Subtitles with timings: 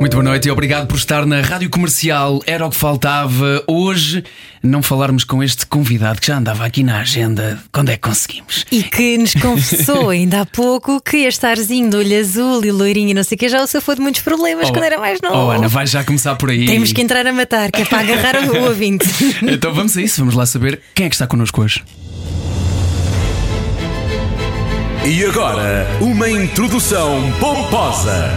[0.00, 2.40] Muito boa noite e obrigado por estar na Rádio Comercial.
[2.46, 4.24] Era o que faltava hoje
[4.62, 7.62] não falarmos com este convidado que já andava aqui na agenda.
[7.70, 8.64] Quando é que conseguimos?
[8.72, 13.10] E que nos confessou ainda há pouco que este arzinho de olho azul e loirinho
[13.10, 15.20] e não sei o que já o safou de muitos problemas Oh, quando era mais
[15.20, 15.36] novo.
[15.36, 16.64] Oh, Ana, vai já começar por aí.
[16.64, 19.06] Temos que entrar a matar, que é para agarrar o, o ouvinte.
[19.42, 21.82] Então vamos a isso, vamos lá saber quem é que está connosco hoje.
[25.04, 28.30] E agora, uma introdução pomposa.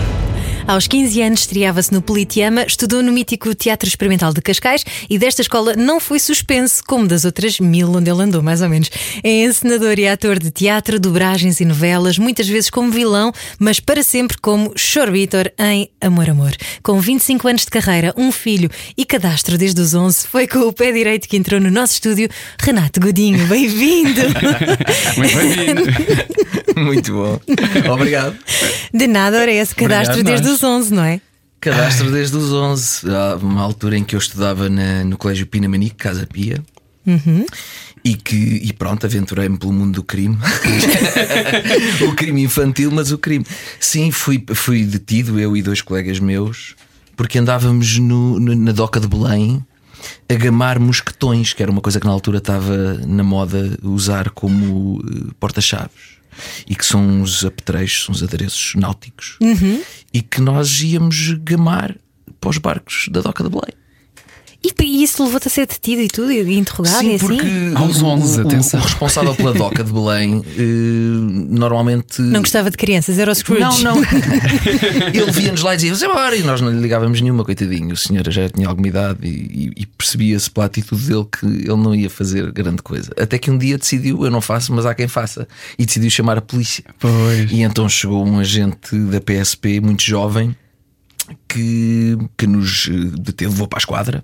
[0.65, 5.41] Aos 15 anos estreava-se no Politeama, estudou no mítico Teatro Experimental de Cascais e desta
[5.41, 8.89] escola não foi suspenso, como das outras mil onde ele andou, mais ou menos.
[9.21, 14.01] É encenador e ator de teatro, dobragens e novelas, muitas vezes como vilão, mas para
[14.03, 16.55] sempre como Chorbitor em Amor Amor.
[16.81, 20.71] Com 25 anos de carreira, um filho e cadastro desde os 11, foi com o
[20.71, 23.45] pé direito que entrou no nosso estúdio Renato Godinho.
[23.47, 24.21] Bem-vindo!
[25.17, 25.83] Muito bem-vindo.
[26.79, 27.39] Muito bom.
[27.91, 28.37] Obrigado.
[28.93, 30.57] De nada, ora, esse cadastro Obrigado, desde nós.
[30.57, 31.21] os 11, não é?
[31.59, 33.01] Cadastro desde os 11.
[33.09, 36.61] Há uma altura em que eu estudava na- no Colégio Pinamanique, Casa Pia.
[38.05, 40.37] E que, e pronto, aventurei-me pelo mundo do crime.
[42.07, 43.45] o crime infantil, mas o crime.
[43.79, 46.75] Sim, fui, fui detido, eu e dois colegas meus,
[47.15, 49.65] porque andávamos no- no- na doca de Belém
[50.29, 55.01] a gamar mosquetões, que era uma coisa que na altura estava na moda usar como
[55.09, 56.21] eh, porta-chaves.
[56.67, 59.37] E que são uns apetrechos, são uns adereços náuticos.
[60.13, 61.95] E que nós íamos gamar
[62.39, 63.82] para os barcos da doca de Belém.
[64.65, 67.27] E, e isso levou-te a ser detido e tudo, e interrogado e Sim, assim?
[67.27, 68.79] porque Aos o- 11, o, atenção.
[68.79, 70.61] o responsável pela doca de Belém eh,
[71.49, 72.21] normalmente.
[72.21, 73.83] Não gostava de crianças, era o Scrooge.
[73.83, 74.01] Não, não.
[75.13, 76.35] Ele via-nos lá e dizia: "Vamos embora.
[76.37, 77.93] E nós não lhe ligávamos nenhuma, coitadinho.
[77.93, 79.27] O senhor já tinha alguma idade e,
[79.77, 83.11] e- e percebia-se pela atitude dele que ele não ia fazer grande coisa.
[83.19, 85.45] Até que um dia decidiu: eu não faço, mas há quem faça.
[85.77, 86.85] E decidiu chamar a polícia.
[86.99, 87.51] Pois.
[87.51, 90.55] E então chegou um agente da PSP, muito jovem,
[91.47, 94.23] que, que nos eh, deteve, levou para a esquadra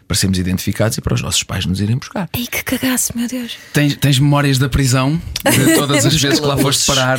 [0.11, 2.27] para sermos identificados e para os nossos pais nos irem buscar.
[2.33, 3.53] Ei, que cagaço, meu Deus.
[3.71, 7.17] Tens, tens memórias da prisão de todas as vezes que lá foste parar?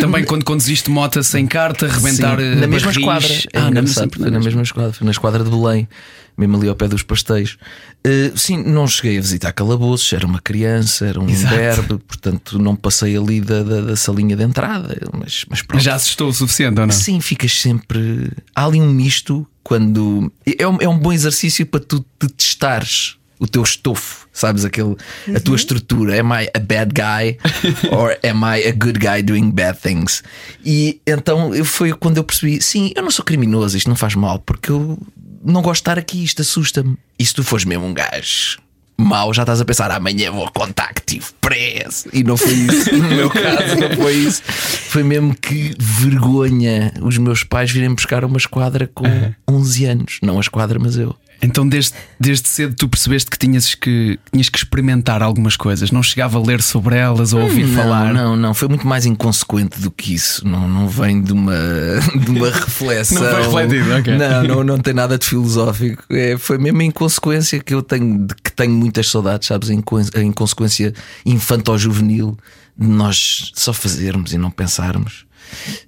[0.00, 2.98] Também quando conduziste moto sem carta, rebentar Sim, eh, na mesma barris.
[2.98, 3.48] esquadra.
[3.52, 5.88] É Ah, na sempre na mesma esquadra, na esquadra de Belém,
[6.36, 7.56] mesmo ali ao pé dos pastéis.
[8.04, 11.52] Eh, sim, não cheguei a visitar calabouços, era uma criança, era um Exato.
[11.56, 14.96] verbo, portanto não passei ali da, da, da salinha de entrada.
[15.18, 15.82] Mas, mas pronto.
[15.82, 16.94] Já assustou o suficiente ou não?
[16.94, 18.30] Sim, ficas sempre.
[18.54, 20.32] Há ali um misto quando.
[20.58, 24.64] É um, é um bom exercício para tu te testares o teu estofo, sabes?
[24.64, 24.96] Aquele,
[25.34, 26.20] A tua estrutura.
[26.20, 27.38] Am I a bad guy
[27.94, 30.22] or am I a good guy doing bad things?
[30.64, 34.14] E então eu- foi quando eu percebi: sim, eu não sou criminoso, isto não faz
[34.14, 34.98] mal, porque eu
[35.44, 36.96] não gosto de estar aqui, isto assusta-me.
[37.18, 38.58] E se tu fores mesmo um gajo.
[39.00, 42.90] Mau, já estás a pensar amanhã vou contar que tive preso e não foi isso.
[42.98, 44.42] No meu caso, não foi isso.
[44.42, 49.04] Foi mesmo que vergonha os meus pais virem buscar uma esquadra com
[49.48, 50.18] 11 anos.
[50.20, 51.14] Não a esquadra, mas eu.
[51.40, 55.90] Então, desde, desde cedo, tu percebeste que tinhas, que tinhas que experimentar algumas coisas.
[55.92, 58.12] Não chegava a ler sobre elas ou ouvir não, falar.
[58.12, 60.46] Não, não, foi muito mais inconsequente do que isso.
[60.46, 61.54] Não, não vem de uma,
[62.24, 63.22] de uma reflexão.
[63.22, 64.18] Não foi refletido, ok.
[64.18, 66.04] Não, não, não tem nada de filosófico.
[66.10, 69.70] É, foi mesmo a inconsequência que eu tenho, de que tenho muitas saudades, sabes?
[69.70, 70.92] A inconsequência
[71.24, 72.36] infanto-juvenil
[72.76, 75.26] de nós só fazermos e não pensarmos.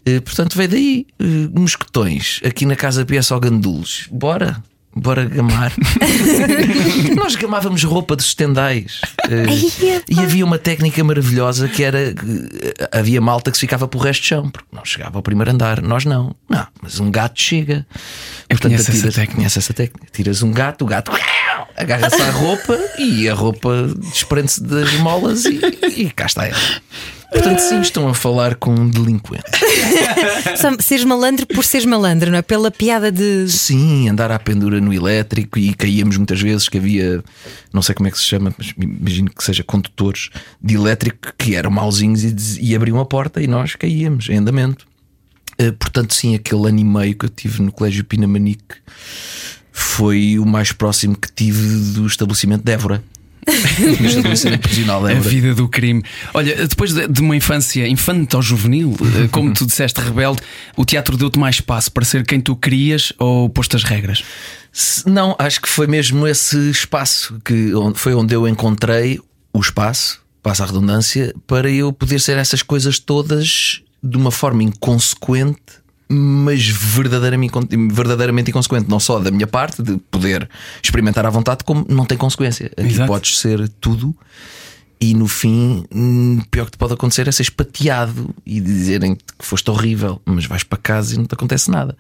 [0.05, 4.09] Eh, portanto, veio daí eh, mosquetões aqui na casa PS ao Gandulos.
[4.11, 4.63] Bora,
[4.95, 5.73] bora gamar.
[7.17, 9.01] Nós gamávamos roupa dos estendais.
[9.29, 12.27] Eh, Ai, e havia uma técnica maravilhosa que era que,
[12.81, 15.51] eh, havia malta que se ficava pelo resto de chão, porque não chegava ao primeiro
[15.51, 15.81] andar.
[15.81, 16.35] Nós não.
[16.49, 17.87] Não, mas um gato chega.
[18.49, 20.07] Eu conheço essa conhece essa técnica.
[20.13, 21.13] Tiras um gato, o gato
[21.77, 25.61] agarra-se à roupa e a roupa desprende-se das molas e,
[25.97, 26.59] e cá está ela.
[27.31, 29.45] Portanto, sim, estão a falar com um delinquente.
[30.81, 32.43] Seres malandro por seres malandro, não é?
[32.43, 33.49] Pela piada de.
[33.49, 37.23] Sim, andar à pendura no elétrico e caíamos muitas vezes que havia,
[37.73, 40.31] não sei como é que se chama, mas imagino que seja condutores
[40.61, 44.87] de elétrico que eram mauzinhos e, e abriam a porta e nós caíamos em andamento.
[45.59, 48.77] Eh, portanto, sim, aquele ano e meio que eu tive no Colégio Pinamanique
[49.71, 53.03] foi o mais próximo que tive do estabelecimento de Évora.
[55.17, 56.03] A vida do crime.
[56.35, 60.41] Olha, depois de uma infância infanto-juvenil, eh, como tu disseste, rebelde,
[60.77, 64.23] o teatro deu-te mais espaço para ser quem tu querias ou posto as regras?
[65.07, 69.19] Não, acho que foi mesmo esse espaço que foi onde eu encontrei
[69.53, 74.63] o espaço passa a redundância, para eu poder ser essas coisas todas de uma forma
[74.63, 75.61] inconsequente,
[76.13, 77.55] mas verdadeiramente,
[77.93, 80.49] verdadeiramente inconsequente, não só da minha parte, de poder
[80.83, 82.67] experimentar à vontade, como não tem consequência.
[82.77, 83.07] Aqui Exato.
[83.07, 84.15] podes ser tudo.
[85.01, 89.15] E no fim, hum, o pior que te pode acontecer é ser espateado e dizerem
[89.15, 91.97] que foste horrível, mas vais para casa e não te acontece nada.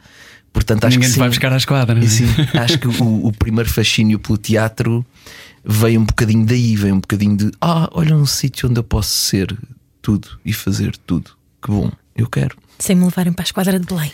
[0.52, 1.30] Portanto, acho Ninguém que te vai sim.
[1.30, 1.94] buscar à esquadra.
[1.94, 2.06] não é?
[2.06, 2.26] Sim,
[2.60, 5.06] acho que o, o primeiro fascínio pelo teatro
[5.64, 9.10] veio um bocadinho daí, veio um bocadinho de ah, olha um sítio onde eu posso
[9.16, 9.56] ser
[10.02, 11.30] tudo e fazer tudo.
[11.62, 12.56] Que bom, eu quero.
[12.80, 14.10] Sem me levarem para a esquadra de Belém.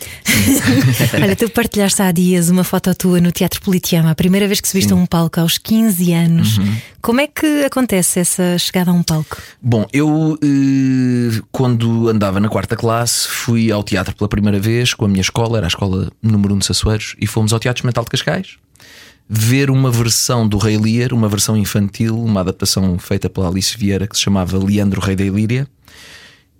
[1.22, 4.68] Olha, tu partilhaste há dias uma foto tua no Teatro Politeama, a primeira vez que
[4.68, 6.58] subiste a um palco aos 15 anos.
[6.58, 6.76] Uhum.
[7.00, 9.40] Como é que acontece essa chegada a um palco?
[9.62, 15.04] Bom, eu eh, quando andava na quarta classe fui ao teatro pela primeira vez com
[15.04, 18.04] a minha escola, era a escola número 1 de Sassueiros, e fomos ao Teatro Experimental
[18.04, 18.56] de Cascais
[19.28, 24.06] ver uma versão do Rei Lear, uma versão infantil, uma adaptação feita pela Alice Vieira
[24.06, 25.66] que se chamava Leandro Rei da Ilíria,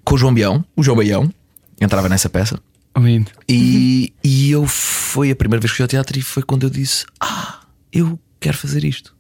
[0.05, 1.33] com o João Bião, o João Baião,
[1.81, 2.59] entrava nessa peça.
[2.97, 3.31] Lindo.
[3.49, 6.71] E, e eu foi a primeira vez que fui ao teatro e foi quando eu
[6.71, 7.61] disse: Ah,
[7.93, 9.15] eu quero fazer isto.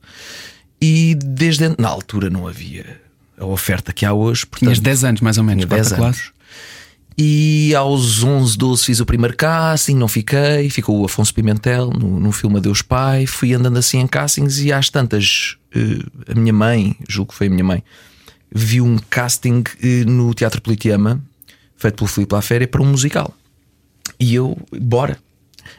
[0.81, 3.01] E desde na altura não havia
[3.39, 5.99] a oferta que há hoje, portanto, Tinhas 10 anos, mais ou menos, tinha quarta 10
[5.99, 6.21] classe.
[6.21, 6.37] anos.
[7.19, 10.69] E aos 11, 12 fiz o primeiro casting, não fiquei.
[10.69, 13.27] Ficou o Afonso Pimentel no, no filme Adeus Pai.
[13.27, 17.47] Fui andando assim em castings e às tantas, eh, a minha mãe, julgo que foi
[17.47, 17.83] a minha mãe,
[18.53, 21.23] viu um casting eh, no Teatro Politeama,
[21.77, 23.33] feito pelo Filipe Laféria, para um musical.
[24.19, 25.19] E eu, bora.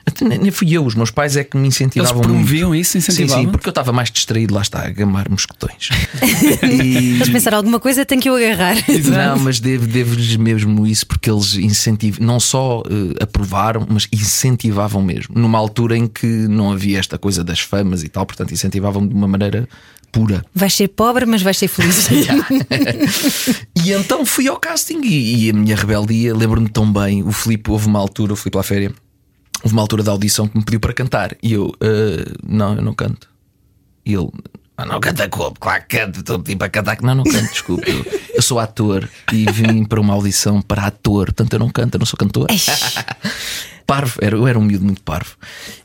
[0.05, 2.81] Até nem fui eu, os meus pais é que me Eles incentivavam promoviam muito.
[2.81, 3.45] isso, Sim, incentivavam.
[3.45, 5.89] sim, porque eu estava mais distraído, lá está, a gamar mosquetões.
[6.63, 7.15] e...
[7.19, 8.75] Mas pensar alguma coisa tem que eu agarrar.
[9.09, 15.01] Não, mas devo- devo-lhes mesmo isso porque eles incentivam, não só eh, aprovaram, mas incentivavam
[15.01, 15.39] mesmo.
[15.39, 19.13] Numa altura em que não havia esta coisa das famas e tal, portanto incentivavam de
[19.15, 19.67] uma maneira
[20.12, 20.44] pura.
[20.54, 22.07] Vais ser pobre, mas vais ser feliz.
[23.86, 27.24] E então fui ao casting e, e a minha rebeldia, lembro-me tão bem.
[27.24, 28.92] O Filipe, houve uma altura, o Filipe lá féria,
[29.63, 32.81] houve uma altura da audição que me pediu para cantar e eu, "Ah, não, eu
[32.81, 33.30] não canto.
[34.06, 34.30] E ele,
[34.75, 35.56] "Ah, não canta como?
[35.59, 36.98] Claro que canto, estou a pedir para cantar.
[37.01, 37.89] Não, não canto, desculpe.
[37.89, 38.06] Eu,
[38.36, 42.00] eu sou ator e vim para uma audição para ator, portanto eu não canto, eu
[42.00, 42.48] não sou cantor.
[43.87, 45.35] Parvo, era, eu era um miúdo muito parvo.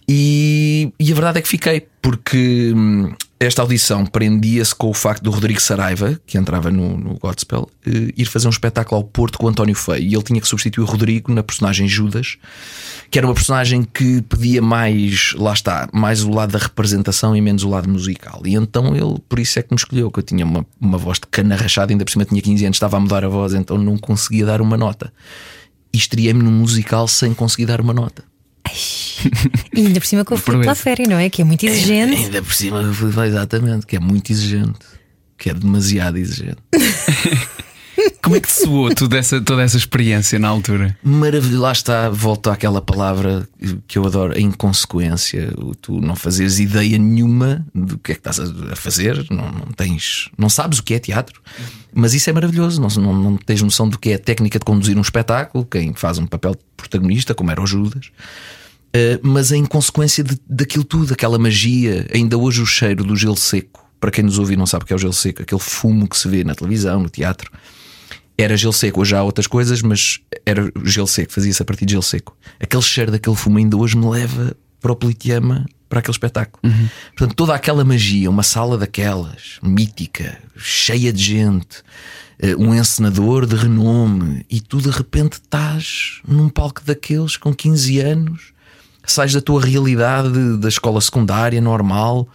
[0.09, 5.23] E, e a verdade é que fiquei, porque hum, esta audição prendia-se com o facto
[5.23, 9.39] do Rodrigo Saraiva, que entrava no, no Godspell, eh, ir fazer um espetáculo ao Porto
[9.39, 10.03] com o António Feio.
[10.03, 12.39] E ele tinha que substituir o Rodrigo na personagem Judas,
[13.11, 17.41] que era uma personagem que pedia mais, lá está, mais o lado da representação e
[17.41, 18.43] menos o lado musical.
[18.45, 21.19] E então ele, por isso é que me escolheu, que eu tinha uma, uma voz
[21.19, 23.79] de cana rachada, ainda por cima tinha 15 anos, estava a mudar a voz, então
[23.79, 25.13] não conseguia dar uma nota.
[25.93, 28.25] E estreiei-me num musical sem conseguir dar uma nota.
[29.75, 30.71] E ainda por cima com o Filipe Proeza.
[30.71, 31.29] Laféria, não é?
[31.29, 32.15] Que é muito exigente.
[32.15, 32.83] Ainda por cima,
[33.27, 34.79] exatamente, que é muito exigente.
[35.37, 36.59] Que é demasiado exigente.
[38.23, 40.97] Como é que te soou toda essa, toda essa experiência na altura?
[41.03, 43.49] Maravilhoso, lá está, volto àquela palavra
[43.87, 45.53] que eu adoro, a inconsequência.
[45.81, 50.31] Tu não fazes ideia nenhuma do que é que estás a fazer, não, não tens,
[50.39, 51.41] não sabes o que é teatro,
[51.93, 52.81] mas isso é maravilhoso.
[52.81, 55.93] Não, não, não tens noção do que é a técnica de conduzir um espetáculo, quem
[55.93, 58.07] faz um papel de protagonista, como era o Judas.
[58.95, 63.37] Uh, mas a inconsequência de, daquilo tudo, aquela magia, ainda hoje o cheiro do gelo
[63.37, 63.83] seco.
[63.99, 66.09] Para quem nos ouve e não sabe o que é o gelo seco, aquele fumo
[66.09, 67.51] que se vê na televisão, no teatro,
[68.43, 69.01] era gelo seco.
[69.01, 72.37] Hoje há outras coisas, mas era gelo seco, fazia-se a partir de gelo seco.
[72.61, 76.61] Aquele cheiro daquele fumo ainda hoje me leva para o Politeama, para aquele espetáculo.
[77.17, 81.83] Portanto, toda aquela magia, uma sala daquelas, mítica, cheia de gente,
[82.39, 88.01] eh, um encenador de renome, e tu de repente estás num palco daqueles com 15
[88.01, 88.53] anos,
[89.05, 92.29] sais da tua realidade da escola secundária normal.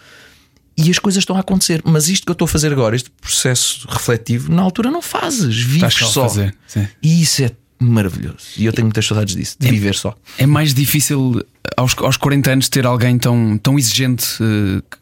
[0.78, 3.10] E as coisas estão a acontecer, mas isto que eu estou a fazer agora, este
[3.10, 6.56] processo refletivo, na altura não fazes, vives Estás só fazer.
[7.02, 8.38] E isso é maravilhoso.
[8.58, 10.16] E eu tenho muitas saudades disso, de viver só.
[10.38, 11.44] É mais difícil
[11.76, 14.26] aos, aos 40 anos ter alguém tão, tão exigente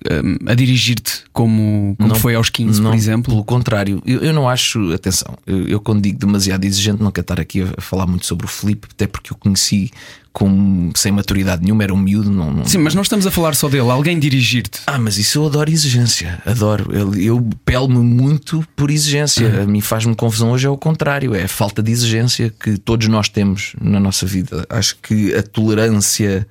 [0.10, 3.34] eh, a dirigir-te como, como Não- foi aos 15, não, por exemplo?
[3.34, 7.24] Pelo contrário, eu, eu não acho, atenção, eu, eu quando digo demasiado exigente, não quero
[7.24, 9.91] estar aqui a, falar muito sobre o Filipe, até porque eu conheci
[10.38, 12.30] com, sem maturidade nenhuma, era um miúdo.
[12.30, 14.82] Não, não- Sim, mas não estamos a falar só dele, alguém dirigir-te.
[14.86, 16.92] Ah, mas isso eu adoro exigência, adoro.
[16.94, 19.62] Eu, eu pelo-me muito por exigência.
[19.63, 23.08] A mim faz-me confusão hoje é o contrário, é a falta de exigência que todos
[23.08, 24.65] nós temos na nossa vida.
[24.70, 26.46] Acho que a tolerância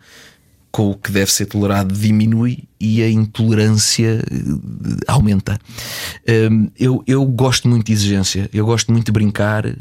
[0.73, 5.59] com o que deve ser tolerado diminui e a intolerância eh, aumenta.
[6.51, 9.77] Hum, Eu, eu gosto muito de exigência, eu gosto muito de brincar, eh,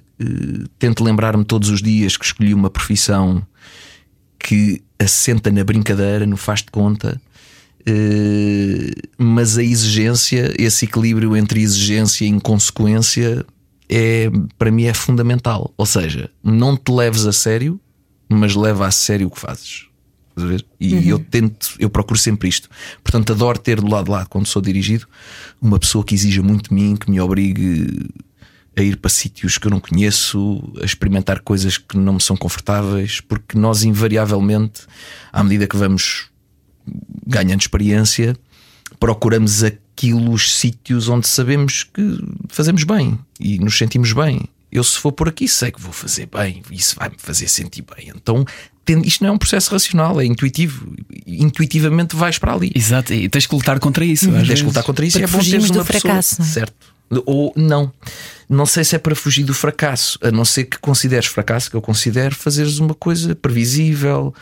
[0.78, 3.42] tento lembrar-me todos os dias que escolhi uma profissão
[4.44, 7.20] que assenta na brincadeira, no faz de conta,
[7.86, 13.46] Eh, mas a exigência, esse equilíbrio entre exigência e inconsequência,
[13.90, 15.74] é, para mim é fundamental.
[15.78, 17.80] Ou seja, não te leves a sério,
[18.30, 19.86] mas leva a sério o que fazes.
[20.80, 22.68] E eu tento, eu procuro sempre isto.
[23.04, 25.06] Portanto, adoro ter do lado de lá, quando sou dirigido,
[25.62, 28.10] uma pessoa que exija muito de mim, que me obrigue
[28.76, 32.36] a ir para sítios que eu não conheço, a experimentar coisas que não me são
[32.36, 34.82] confortáveis, porque nós, invariavelmente,
[35.32, 36.30] à medida que vamos
[37.26, 38.36] ganhando experiência,
[39.00, 44.42] procuramos aquilo, os sítios onde sabemos que fazemos bem e nos sentimos bem.
[44.74, 47.84] Eu, se for por aqui, sei que vou fazer bem, isso vai me fazer sentir
[47.96, 48.12] bem.
[48.16, 48.44] Então,
[49.06, 50.94] isto não é um processo racional, é intuitivo.
[51.28, 52.72] Intuitivamente vais para ali.
[52.74, 54.28] Exato, e tens que lutar contra isso.
[54.30, 54.62] às Tens vezes.
[54.62, 56.50] que lutar contra isso e Porque é bom teres uma pessoa- fracasso, não é?
[56.52, 56.94] Certo.
[57.26, 57.94] Ou não.
[58.50, 61.76] Não sei se é para fugir do fracasso, a não ser que consideres fracasso, que
[61.76, 64.34] eu considero fazeres uma coisa previsível,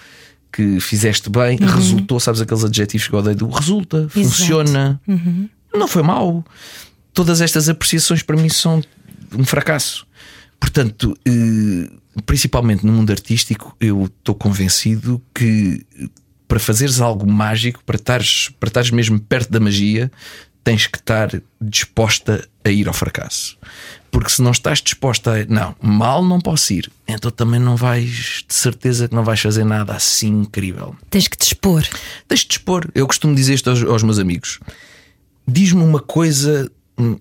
[0.54, 1.68] que fizeste bem, Uhum.
[1.68, 5.50] resultou, sabes aqueles adjetivos que eu odeio do resulta, funciona, Uhum.
[5.74, 6.44] não foi mal.
[7.14, 8.82] Todas estas apreciações para mim são
[9.34, 10.06] um fracasso.
[10.62, 11.90] Portanto, eh,
[12.26, 16.08] principalmente no mundo artístico, eu estou convencido que eh,
[16.48, 20.12] para fazeres algo mágico, para estares, para estares mesmo perto da magia,
[20.64, 23.58] tens que estar disposta a ir ao fracasso.
[24.12, 25.46] Porque se não estás disposta a.
[25.46, 26.92] Não, mal não posso ir.
[27.08, 30.96] Então também não vais, de certeza que não vais fazer nada assim incrível.
[31.10, 31.84] Tens que te expor.
[32.28, 32.88] Tens de dispor.
[32.94, 34.60] Eu costumo dizer isto aos, aos meus amigos.
[35.48, 36.70] Diz-me uma coisa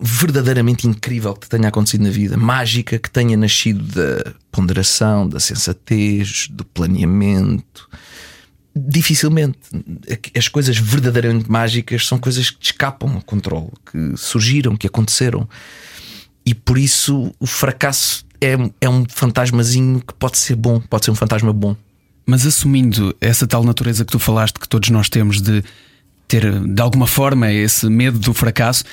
[0.00, 5.40] verdadeiramente incrível que te tenha acontecido na vida, mágica, que tenha nascido da ponderação, da
[5.40, 7.88] sensatez, do planeamento.
[8.74, 9.58] Dificilmente.
[10.36, 15.48] As coisas verdadeiramente mágicas são coisas que te escapam ao controle, que surgiram, que aconteceram.
[16.44, 21.10] E por isso o fracasso é, é um fantasmazinho que pode ser bom, pode ser
[21.10, 21.76] um fantasma bom.
[22.24, 25.62] Mas assumindo essa tal natureza que tu falaste que todos nós temos de
[26.28, 28.84] ter de alguma forma esse medo do fracasso,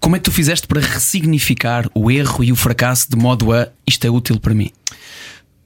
[0.00, 3.68] como é que tu fizeste para ressignificar o erro e o fracasso de modo a
[3.86, 4.70] isto é útil para mim?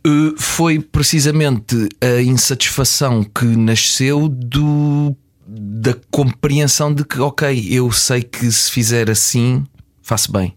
[0.07, 5.15] Uh, foi precisamente a insatisfação que nasceu do,
[5.47, 9.65] da compreensão de que, ok, eu sei que se fizer assim,
[10.03, 10.55] faço bem.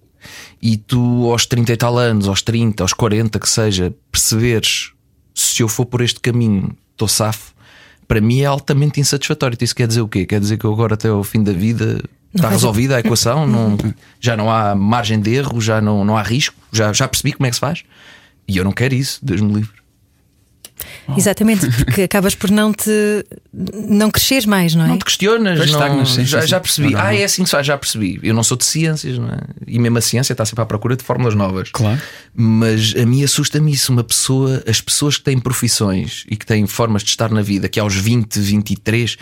[0.62, 4.91] E tu, aos 30 e tal anos, aos 30, aos 40, que seja, perceberes
[5.34, 7.53] se eu for por este caminho, estou safo,
[8.08, 9.58] para mim é altamente insatisfatório.
[9.60, 10.25] Isso quer dizer o quê?
[10.25, 13.77] Quer dizer que eu agora, até ao fim da vida, está resolvida a equação, não,
[14.19, 17.47] já não há margem de erro, já não, não há risco, já, já percebi como
[17.47, 17.83] é que se faz.
[18.47, 19.81] E eu não quero isso, Deus me livre.
[21.17, 24.88] Exatamente, porque acabas por não te não crescer mais, não é?
[24.88, 26.91] Não te questionas, não, estagnas, sim, já, sim, já percebi.
[26.91, 28.19] Não, não, ah, é assim que se faz, já percebi.
[28.23, 29.39] Eu não sou de ciências, não é?
[29.67, 31.69] E mesmo a ciência está sempre à procura de fórmulas novas.
[31.71, 32.01] Claro.
[32.33, 33.91] Mas a mim assusta-me isso.
[33.91, 37.67] Uma pessoa, as pessoas que têm profissões e que têm formas de estar na vida,
[37.67, 39.17] que aos 20, 23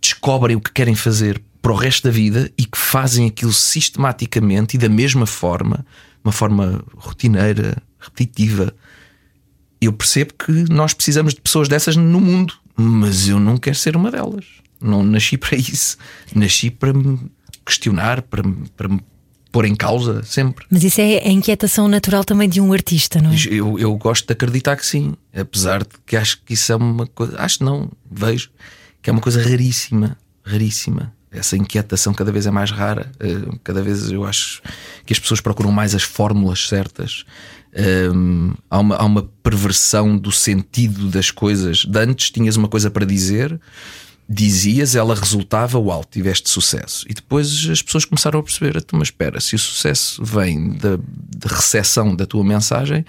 [0.00, 4.76] descobrem o que querem fazer para o resto da vida e que fazem aquilo sistematicamente
[4.76, 5.84] e da mesma forma,
[6.24, 8.74] uma forma rotineira, repetitiva.
[9.80, 13.96] Eu percebo que nós precisamos de pessoas dessas no mundo, mas eu não quero ser
[13.96, 14.44] uma delas.
[14.80, 15.96] Não nasci para isso.
[16.34, 17.18] Nasci para me
[17.64, 19.00] questionar, para, me- para me
[19.52, 20.64] pôr em causa sempre.
[20.70, 23.36] Mas isso é a inquietação natural também de um artista, não é?
[23.50, 27.06] Eu, eu gosto de acreditar que sim, apesar de que acho que isso é uma
[27.06, 28.50] coisa, acho não, vejo
[29.02, 31.12] que é uma coisa raríssima, raríssima.
[31.32, 34.60] Essa inquietação cada vez é mais rara, eh, cada vez eu acho
[35.06, 37.24] que as pessoas procuram mais as fórmulas certas.
[38.12, 41.84] Hum, há, uma, há uma perversão do sentido das coisas.
[41.84, 43.60] De antes tinhas uma coisa para dizer,
[44.28, 47.04] dizias, ela resultava, uau, tiveste sucesso.
[47.08, 50.96] E depois as pessoas começaram a perceber: "Então, mas espera, se o sucesso vem da,
[50.96, 53.04] da recepção da tua mensagem,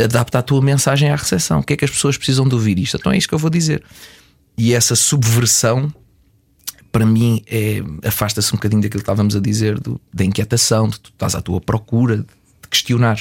[0.00, 1.60] adapta a tua mensagem à recepção.
[1.60, 2.96] O que é que as pessoas precisam de ouvir isto?
[2.96, 3.82] Então é isto que eu vou dizer.
[4.56, 5.92] E essa subversão,
[6.92, 11.00] para mim, é, afasta-se um bocadinho daquilo que estávamos a dizer, do- da inquietação, de
[11.00, 12.24] tu estás à tua procura,
[12.72, 13.20] questionar.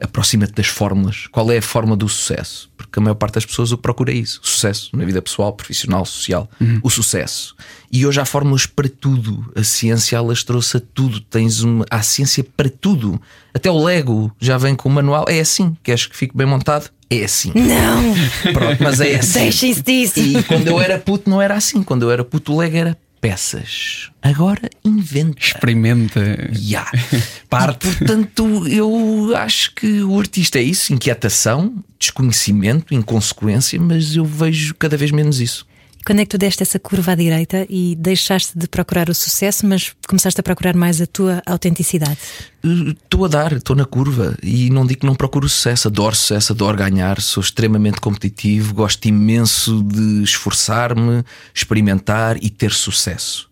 [0.00, 1.26] Aproxima-te das fórmulas.
[1.32, 2.70] Qual é a forma do sucesso?
[2.76, 5.52] Porque a maior parte das pessoas o que procura é isso: sucesso na vida pessoal,
[5.52, 6.48] profissional, social.
[6.82, 7.56] O sucesso.
[7.90, 9.50] E hoje há fórmulas para tudo.
[9.56, 11.20] A ciência, elas trouxe a tudo.
[11.20, 13.20] Tens uma, há ciência para tudo.
[13.52, 15.24] Até o Lego já vem com o manual.
[15.28, 15.76] É assim.
[15.82, 16.90] Queres que fique bem montado?
[17.08, 17.52] É assim.
[17.54, 18.52] Não!
[18.52, 19.40] Pronto, mas é assim.
[19.40, 20.18] Deixem-se disso!
[20.18, 21.82] E quando eu era puto não era assim.
[21.82, 24.10] Quando eu era puto, o Lego era peças.
[24.22, 25.40] Agora inventa.
[25.40, 26.20] Experimenta.
[26.56, 26.86] Ya.
[27.50, 27.88] Parte.
[27.88, 34.74] E, portanto, eu acho que o artista é isso: inquietação, desconhecimento, inconsequência, mas eu vejo
[34.74, 35.66] cada vez menos isso.
[36.06, 39.66] Quando é que tu deste essa curva à direita e deixaste de procurar o sucesso,
[39.66, 42.16] mas começaste a procurar mais a tua autenticidade?
[42.62, 45.88] Estou a dar, estou na curva e não digo que não procuro sucesso.
[45.88, 53.50] Adoro sucesso, adoro ganhar, sou extremamente competitivo, gosto imenso de esforçar-me, experimentar e ter sucesso.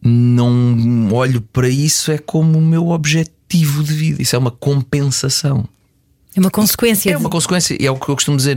[0.00, 5.68] Não olho para isso é como o meu objetivo de vida, isso é uma compensação.
[6.34, 7.10] É uma consequência.
[7.10, 8.56] É uma consequência, é o que eu costumo dizer,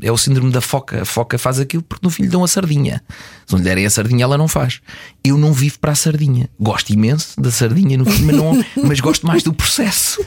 [0.00, 1.02] é o síndrome da foca.
[1.02, 3.02] A foca faz aquilo porque no filho dão a sardinha.
[3.48, 4.80] Se não lhe derem a sardinha, ela não faz.
[5.24, 6.50] Eu não vivo para a sardinha.
[6.60, 10.20] Gosto imenso da sardinha no filme, mas, não, mas gosto mais do processo.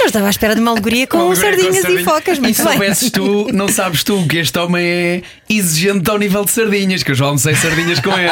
[0.00, 2.00] Eu estava à espera de uma alegoria com com sardinhas sardinha.
[2.00, 2.72] e focas, E muito se bem.
[2.72, 7.10] soubesses tu, não sabes tu que este homem é exigente ao nível de sardinhas, que
[7.10, 8.30] eu já almocei sardinhas com ele.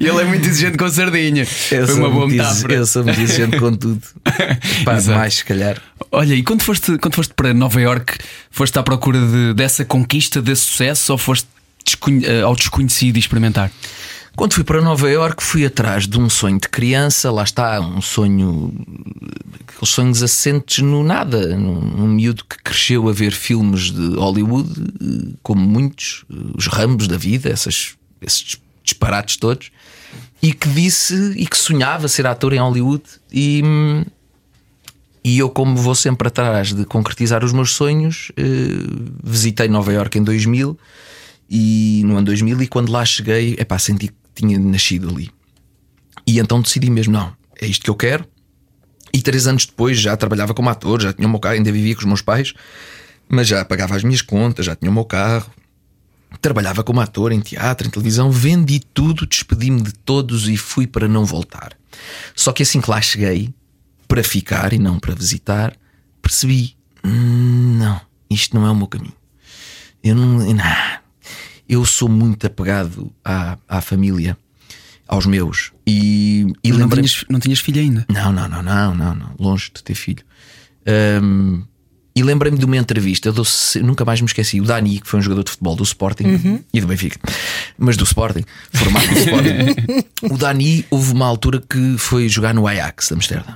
[0.00, 1.46] e ele é muito exigente com sardinha.
[1.70, 2.74] Eu Foi uma boa metáfora.
[2.74, 4.02] Eu sou muito exigente com tudo.
[4.84, 5.18] Pá, Exato.
[5.18, 5.80] mais, se calhar.
[6.10, 8.18] Olha, e quando foste, quando foste para Nova York,
[8.50, 11.46] foste à procura de- dessa conquista, desse sucesso, ou foste
[12.44, 13.70] ao desconhecido e experimentar?
[14.36, 17.30] Quando fui para Nova York, fui atrás de um sonho de criança.
[17.30, 18.74] Lá está, um sonho.
[19.68, 21.56] Aqueles sonhos assentes no nada.
[21.56, 26.66] Num, um miúdo que cresceu a ver filmes de Hollywood, eh, como muitos, eh, os
[26.66, 29.70] rambos da vida, essas, esses disparates todos,
[30.42, 33.04] e que disse e que sonhava ser ator em Hollywood.
[33.32, 33.62] E.
[35.26, 38.42] E eu, como vou sempre atrás de concretizar os meus sonhos, eh,
[39.22, 40.78] visitei Nova York em 2000
[41.48, 45.30] e no ano 2000 e quando lá cheguei, epá, senti que tinha nascido ali.
[46.26, 48.26] E então decidi mesmo, não, é isto que eu quero.
[49.12, 51.94] E três anos depois já trabalhava como ator, já tinha o meu carro, ainda vivia
[51.94, 52.52] com os meus pais,
[53.28, 55.52] mas já pagava as minhas contas, já tinha o meu carro.
[56.40, 61.06] Trabalhava como ator em teatro, em televisão, vendi tudo, despedi-me de todos e fui para
[61.06, 61.76] não voltar.
[62.34, 63.54] Só que assim que lá cheguei,
[64.08, 65.76] para ficar e não para visitar,
[66.20, 69.14] percebi: "Hum, não, isto não é o meu caminho.
[70.02, 70.38] Eu não.
[70.38, 71.03] não.
[71.68, 74.36] Eu sou muito apegado à, à família,
[75.08, 75.72] aos meus.
[75.86, 78.06] E, e não, tinhas, não tinhas filho ainda?
[78.08, 79.30] não, não, não, não, não, não.
[79.38, 80.24] Longe de ter filho.
[80.86, 81.62] Ahm,
[82.16, 83.44] e lembrei-me de uma entrevista, eu dou-
[83.82, 84.60] nunca mais me esqueci.
[84.60, 87.18] O Dani, que foi um jogador de futebol do Sporting e do Benfica,
[87.76, 90.04] mas do Sporting, formado no Sporting.
[90.32, 93.54] o Dani, houve uma altura que foi jogar no Ajax de Amsterdão.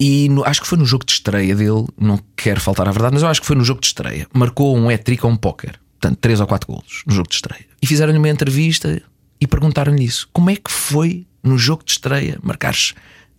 [0.00, 3.14] E no- acho que foi no jogo de estreia dele, não quero faltar à verdade,
[3.14, 4.26] mas eu acho que foi no jogo de estreia.
[4.32, 7.66] Marcou um hat-trick a um póquer, portanto, 3 ou 4 golos no jogo de estreia.
[7.82, 9.00] E fizeram-lhe uma entrevista
[9.40, 12.94] e perguntaram-lhe isso: como é que foi no jogo de estreia marcares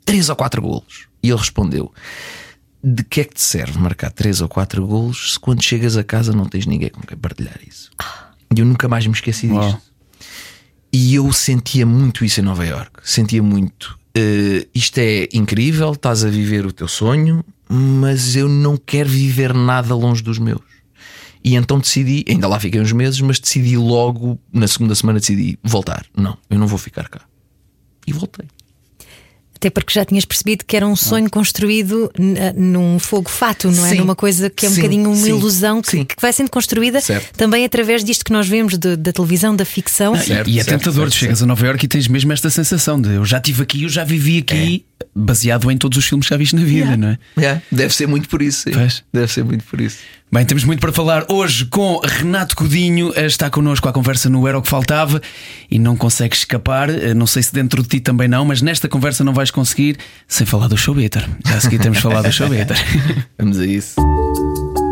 [0.05, 1.07] 3 ou 4 golos?
[1.21, 1.93] E ele respondeu:
[2.83, 6.03] de que é que te serve marcar 3 ou 4 golos se quando chegas a
[6.03, 7.89] casa não tens ninguém com quem partilhar isso?
[8.55, 9.59] E eu nunca mais me esqueci disto.
[9.59, 9.81] Uau.
[10.91, 12.91] E eu sentia muito isso em Nova York.
[13.03, 13.99] Sentia muito.
[14.15, 19.53] eh, isto é incrível, estás a viver o teu sonho, mas eu não quero viver
[19.53, 20.61] nada longe dos meus.
[21.43, 25.57] E então decidi, ainda lá fiquei uns meses, mas decidi logo, na segunda semana, decidi
[25.63, 26.05] voltar.
[26.15, 27.21] Não, eu não vou ficar cá.
[28.05, 28.45] E voltei.
[29.55, 33.85] Até porque já tinhas percebido que era um sonho construído n- num fogo fato, não
[33.85, 33.89] é?
[33.89, 33.95] Sim.
[33.97, 36.05] Numa coisa que é um Sim, bocadinho uma sim, ilusão que, sim.
[36.05, 37.35] que vai sendo construída Certo.
[37.35, 40.15] também através disto que nós vemos de- da televisão, da ficção.
[40.15, 42.31] E- Certo, e é certo, tentador, certo, tu chegas a Nova Iorque e tens mesmo
[42.31, 46.05] esta sensação de eu já estive aqui, eu já vivi aqui, baseado em todos os
[46.05, 47.17] filmes que já viste na vida, não é?
[47.37, 48.69] É, deve ser muito por isso.
[49.11, 49.97] Deve ser muito por isso.
[50.31, 54.47] Bem, temos muito para falar hoje com Renato Godinho, eh, está connosco à conversa no
[54.47, 55.19] Era o que Faltava
[55.71, 56.89] e não consegues escapar.
[56.89, 59.97] eh, Não sei se dentro de ti também não, mas nesta conversa não vais conseguir
[60.27, 61.27] sem falar do Showbitter.
[61.47, 62.77] Já a seguir temos falar do Showbitter.
[63.39, 63.95] Vamos a isso.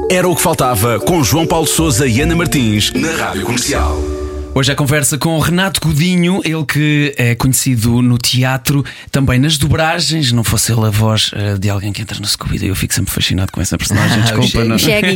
[0.10, 4.27] Era o que faltava com João Paulo Souza e Ana Martins na Rádio Comercial.
[4.58, 10.32] Hoje a conversa com Renato Godinho, ele que é conhecido no teatro, também nas dobragens.
[10.32, 13.14] Não fosse ele a voz eh, de alguém que entra no Scooby, eu fico sempre
[13.14, 14.18] fascinado com essa personagem.
[14.28, 14.80] Ah, o Desculpa, não.
[14.80, 15.16] Shaggy.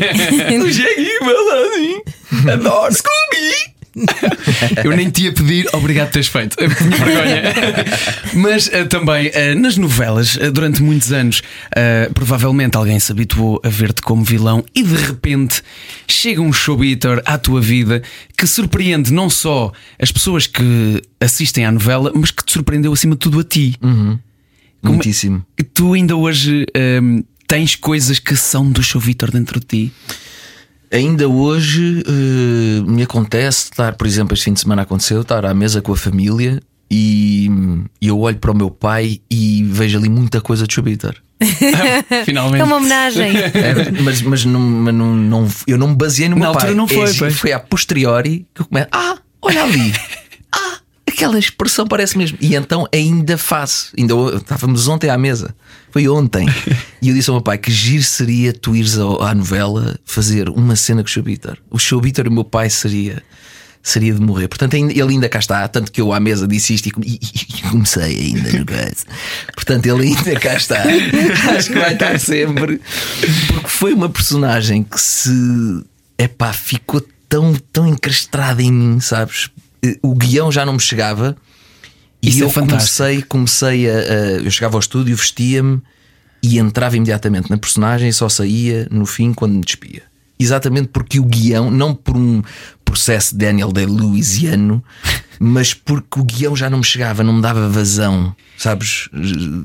[0.59, 2.03] O Shaggy.
[2.53, 3.80] Adoro Scooby.
[4.83, 6.55] Eu nem te ia pedir, obrigado por teres feito.
[6.55, 7.41] Tinha vergonha.
[8.35, 11.41] Mas eh, também eh, nas novelas, eh, durante muitos anos,
[12.13, 15.61] provavelmente alguém se habituou a ver-te como vilão e de repente
[16.07, 18.01] chega um showbitter à tua vida
[18.37, 23.15] que surpreende não só as pessoas que assistem à novela, mas que te surpreendeu acima
[23.15, 23.75] de tudo a ti.
[23.81, 24.19] Como-
[24.83, 25.45] Muitíssimo.
[25.73, 29.91] Tu ainda hoje ehm, tens coisas que são do showbitter dentro de ti.
[30.91, 35.53] Ainda hoje eh, me acontece estar, por exemplo, este fim de semana aconteceu, estar à
[35.53, 37.49] mesa com a família e,
[38.01, 41.15] e eu olho para o meu pai e vejo ali muita coisa de Chubiter.
[42.25, 42.61] Finalmente.
[42.61, 43.31] É uma homenagem.
[43.37, 46.65] É, mas mas, não, mas não, não- eu não me baseei no Na meu altura
[46.67, 46.75] pai.
[46.75, 48.87] não foi, É, foi a posteriori que eu começo.
[48.91, 49.93] Ah, olha ali.
[51.21, 52.35] Aquela expressão parece mesmo.
[52.41, 53.93] E então ainda faço.
[53.95, 55.53] Ainda estávamos ontem à mesa.
[55.91, 56.47] Foi ontem.
[56.99, 60.75] e eu disse ao meu pai que giro seria tu ires à novela fazer uma
[60.75, 61.59] cena com o Showbitter.
[61.69, 63.21] O Showbitter, o meu pai, seria
[63.83, 64.47] seria de morrer.
[64.47, 65.67] Portanto, ele ainda cá está.
[65.67, 69.05] Tanto que eu à mesa disse isto e, e comecei ainda no caso.
[69.53, 70.81] Portanto, ele ainda cá está.
[71.55, 72.81] Acho que vai estar sempre.
[73.47, 75.83] Porque foi uma personagem que se.
[76.17, 79.51] Epá, ficou tão, tão encrastada em mim, sabes?
[80.01, 81.35] O guião já não me chegava.
[82.21, 82.97] Isso e é eu fantástico.
[82.97, 84.15] comecei, comecei a, a.
[84.43, 85.81] Eu chegava ao estúdio, vestia-me
[86.43, 90.03] e entrava imediatamente na personagem e só saía no fim quando me despia.
[90.41, 92.41] Exatamente porque o guião, não por um
[92.91, 94.83] processo de Daniel Day-Lewisiano,
[95.39, 99.09] mas porque o guião já não me chegava, não me dava vazão, sabes?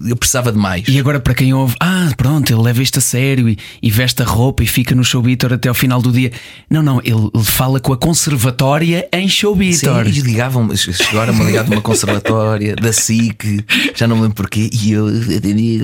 [0.09, 0.87] Eu precisava de mais.
[0.89, 4.23] E agora, para quem ouve, ah, pronto, ele leva isto a sério e, e veste
[4.23, 6.33] a roupa e fica no Showbitter até ao final do dia.
[6.71, 10.07] Não, não, ele, ele fala com a conservatória em Sim, Showbitter.
[10.07, 10.69] e ligavam
[11.11, 15.09] agora me ligaram de uma conservatória, da SIC, já não me lembro porquê, e eu
[15.09, 15.81] atendi,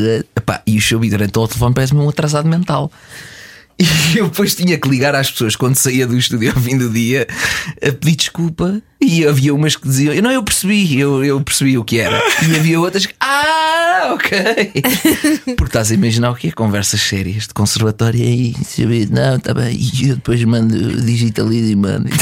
[0.66, 2.90] e o showbitter então o telefone parece-me um atrasado mental.
[3.82, 6.88] E eu depois tinha que ligar às pessoas quando saía do estúdio ao fim do
[6.88, 7.26] dia
[7.76, 8.80] a pedir desculpa.
[9.00, 12.22] E havia umas que diziam: Não, eu percebi, eu, eu percebi o que era.
[12.48, 14.38] E havia outras que, Ah, ok.
[15.56, 16.52] Porque estás a imaginar o que é?
[16.52, 19.76] Conversas sérias de conservatório e aí, sabe, não, está bem.
[19.76, 22.08] E eu depois mando, digitalizo e mando.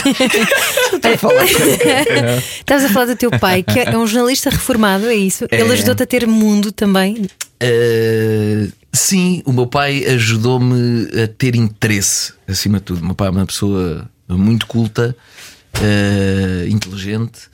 [0.94, 5.14] Estou a falar Estavas a falar do teu pai, que é um jornalista reformado, é
[5.14, 5.46] isso?
[5.50, 7.28] Ele ajudou-te a ter mundo também.
[7.62, 13.02] Uh, sim, o meu pai ajudou-me a ter interesse, acima de tudo.
[13.02, 15.16] O meu pai é uma pessoa muito culta,
[15.76, 17.48] uh, inteligente.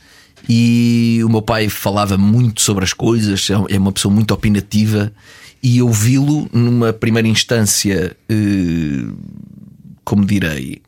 [0.49, 5.13] E o meu pai falava muito sobre as coisas, é uma pessoa muito opinativa.
[5.63, 9.17] E ouvi-lo numa primeira instância, uh,
[10.05, 10.81] como direi,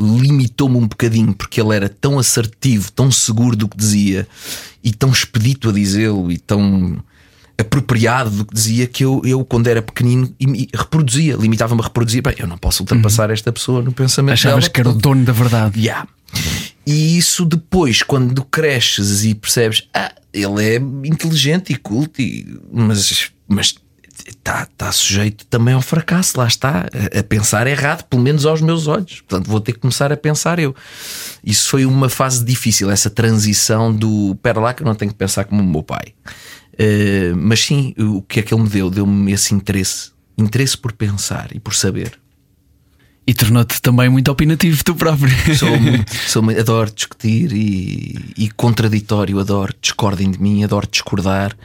[0.00, 4.26] limitou-me um bocadinho porque ele era tão assertivo, tão seguro do que dizia
[4.82, 6.98] e tão expedito a dizê-lo e tão
[7.58, 11.84] apropriado do que dizia que eu, eu quando era pequenino, e me reproduzia, limitava-me a
[11.84, 12.22] reproduzir.
[12.22, 14.72] Bem, eu não posso ultrapassar esta pessoa no pensamento Achavas dela.
[14.72, 15.80] que era o dono da verdade.
[15.80, 16.08] Yeah.
[16.86, 23.30] E isso depois, quando cresces e percebes, ah, ele é inteligente e culto, e, mas,
[23.46, 23.74] mas
[24.28, 28.60] está tá sujeito também ao fracasso, lá está, a, a, pensar errado, pelo menos aos
[28.60, 29.20] meus olhos.
[29.20, 30.74] Portanto, vou ter que começar a pensar eu.
[31.44, 35.18] Isso foi uma fase difícil, essa transição do pera lá que eu não tenho que
[35.18, 36.14] pensar como o meu pai.
[36.74, 38.90] Uh, mas sim, o que é que ele me deu?
[38.90, 42.18] Deu-me esse interesse, interesse por pensar e por saber.
[43.26, 45.30] E tornou-te também muito opinativo tu próprio.
[45.56, 51.56] Sou muito, sou adoro discutir e, e contraditório, adoro, discordem de mim, adoro discordar.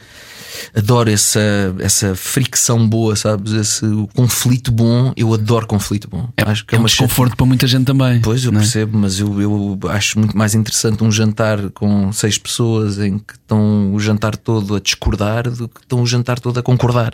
[0.76, 1.40] Adoro essa,
[1.80, 3.54] essa fricção boa, sabes?
[3.54, 5.14] Esse conflito bom.
[5.16, 6.30] Eu adoro conflito bom.
[6.38, 8.22] É, acho que é, é um desconforto para muita gente também.
[8.22, 9.02] Pois, eu percebo, é?
[9.02, 13.94] mas eu, eu acho muito mais interessante um jantar com seis pessoas em que estão
[13.94, 17.14] o jantar todo a discordar do que estão o jantar todo a concordar.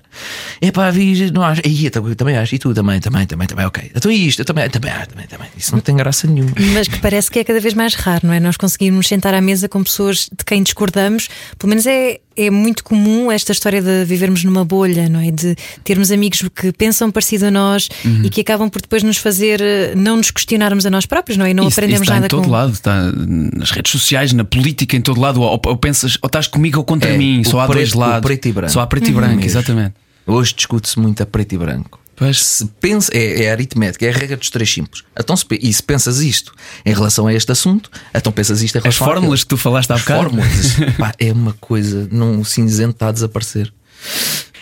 [0.61, 1.61] É pá, vi, não acho.
[1.65, 2.55] E, eu também acho.
[2.55, 3.91] E tu também, também, também, também, ok.
[3.95, 5.49] Então isto, eu também, também, também, também.
[5.57, 6.53] Isso não tem graça nenhuma.
[6.73, 8.39] Mas que parece que é cada vez mais raro, não é?
[8.39, 12.83] Nós conseguirmos sentar à mesa com pessoas de quem discordamos, pelo menos é, é muito
[12.83, 15.31] comum esta história de vivermos numa bolha, não é?
[15.31, 18.23] De termos amigos que pensam parecido a nós uhum.
[18.23, 19.61] e que acabam por depois nos fazer
[19.95, 21.51] não nos questionarmos a nós próprios, não é?
[21.51, 22.51] E não isso, aprendemos isso está nada em todo com...
[22.51, 25.41] lado, está nas redes sociais, na política, em todo lado.
[25.41, 28.25] Ou, ou pensas, ou estás comigo ou contra é, mim, só há preto, dois lados.
[28.25, 28.73] preto e branco.
[28.73, 29.93] Só há preto e branco, exatamente.
[30.25, 32.02] Hoje discute-se muito a preto e branco.
[32.15, 32.43] Pois.
[32.45, 35.03] Se pensa, é, é aritmética, é a regra dos três simples.
[35.19, 36.53] Então, se, e se pensas isto
[36.85, 39.43] em relação a este assunto, então pensas isto em As relação fórmulas àquele.
[39.43, 40.19] que tu falaste há As bocado.
[40.23, 43.73] fórmulas, pá, é uma coisa, num cinzento está a desaparecer.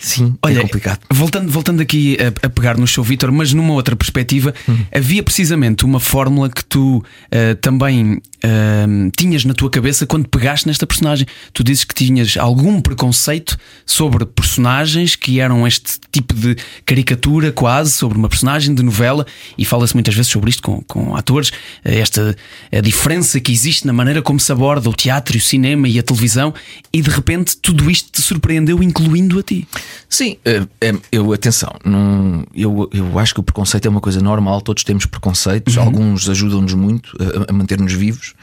[0.02, 1.00] Sim, Olha, é complicado.
[1.12, 4.86] Voltando, voltando aqui a, a pegar no show Vitor, mas numa outra perspectiva, Uhum.
[4.94, 8.86] havia precisamente uma fórmula que tu eh, também eh,
[9.16, 11.28] tinhas na tua cabeça quando pegaste nesta personagem.
[11.54, 17.92] Tu dizes que tinhas algum preconceito sobre personagens que eram este tipo de caricatura, quase,
[17.92, 19.26] sobre uma personagem de novela,
[19.58, 21.52] e fala-se muitas vezes sobre isto com, com atores,
[21.86, 22.36] eh, esta
[22.72, 26.04] a diferença que existe na maneira como se aborda o teatro, o cinema e a
[26.04, 26.54] televisão,
[26.92, 29.68] e de repente tudo isto te surpreendeu, incluindo a ti.
[30.10, 34.22] Sim, eh, é, eu, atenção, não, eu, eu acho que o preconceito é uma coisa
[34.22, 38.34] normal, todos temos preconceitos, alguns ajudam-nos muito a, a manter-nos vivos.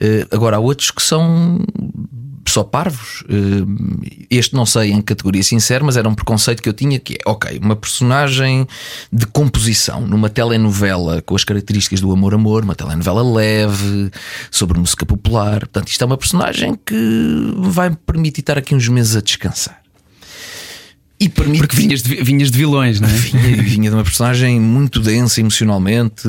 [0.00, 1.58] Eh, agora, há outros que são
[2.48, 3.22] só parvos.
[3.28, 6.98] Eh, Este não sei em que categoria sincero, mas era um preconceito que eu tinha
[6.98, 8.66] que é, ok, uma personagem
[9.12, 14.10] de composição numa telenovela com as características do amor-amor, uma telenovela leve,
[14.50, 15.60] sobre música popular.
[15.60, 19.79] Portanto, isto é uma personagem que vai me permitir estar aqui uns meses a descansar.
[21.20, 23.12] E permite Porque vinhas de, vinhas de vilões, não é?
[23.12, 26.26] vinha, vinha de uma personagem muito densa emocionalmente,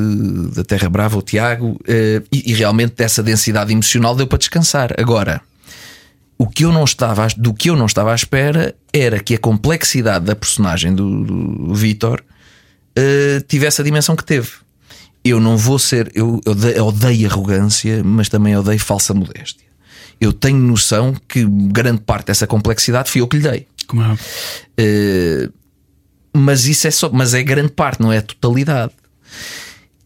[0.54, 4.94] da Terra Brava, o Tiago, eh, e, e realmente dessa densidade emocional deu para descansar.
[4.98, 5.40] Agora,
[6.36, 9.38] o que eu não estava, do que eu não estava à espera era que a
[9.38, 12.22] complexidade da personagem do, do Vitor
[12.98, 14.50] uh, tivesse a dimensão que teve.
[15.24, 19.66] Eu não vou ser, eu, eu odeio, eu odeio arrogância, mas também odeio falsa modéstia.
[20.20, 23.66] Eu tenho noção que grande parte dessa complexidade fui eu que lhe dei.
[23.92, 24.14] Como é?
[24.14, 25.52] Uh,
[26.34, 28.92] mas isso é só, mas é grande parte, não é a totalidade.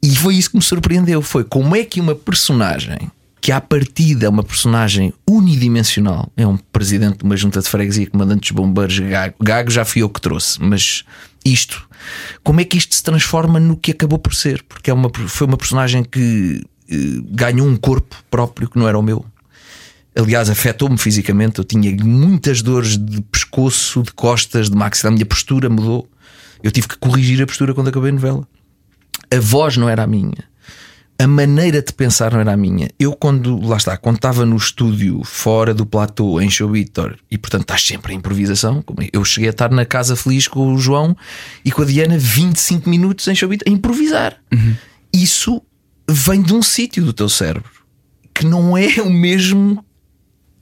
[0.02, 2.98] E foi isso que me surpreendeu: foi como é que uma personagem
[3.40, 8.10] que à partida é uma personagem unidimensional, é um presidente de uma junta de freguesia,
[8.10, 11.04] comandante dos bombeiros, gago, gago já fui eu que trouxe, mas
[11.44, 11.88] isto,
[12.42, 14.64] como é que isto se transforma no que acabou por ser?
[14.68, 18.98] Porque é uma, foi uma personagem que eh, ganhou um corpo próprio que não era
[18.98, 19.24] o meu.
[20.16, 21.58] Aliás, afetou-me fisicamente.
[21.58, 25.12] Eu tinha muitas dores de pescoço, de costas, de maxilar.
[25.12, 26.08] A minha postura mudou.
[26.62, 28.48] Eu tive que corrigir a postura quando acabei a novela.
[29.30, 30.44] A voz não era a minha.
[31.18, 32.90] A maneira de pensar não era a minha.
[32.98, 37.38] Eu, quando, lá está, quando estava no estúdio, fora do platô, em show Vitor, e
[37.38, 38.84] portanto estás sempre em improvisação.
[39.12, 41.16] Eu cheguei a estar na casa feliz com o João
[41.64, 44.36] e com a Diana 25 minutos em show Vitor, a improvisar.
[44.52, 44.74] Uhum.
[45.12, 45.62] Isso
[46.08, 47.76] vem de um sítio do teu cérebro
[48.36, 49.82] que não é o mesmo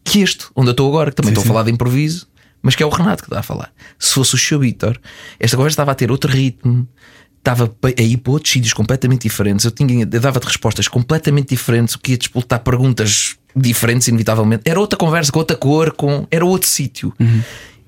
[0.05, 1.49] que este, onde eu estou agora, que também sim, estou sim.
[1.49, 2.29] a falar de improviso
[2.65, 3.71] mas que é o Renato que está a falar.
[3.99, 4.99] Se fosse o Show Vitor,
[5.39, 6.89] esta conversa estava a ter outro ritmo,
[7.37, 9.67] estava a ir para outros sítios completamente diferentes.
[9.67, 14.63] Eu, tinha, eu dava-te respostas completamente diferentes, o que ia disputar perguntas diferentes, inevitavelmente.
[14.65, 17.13] Era outra conversa, com outra cor, com, era outro sítio.
[17.21, 17.43] Uhum.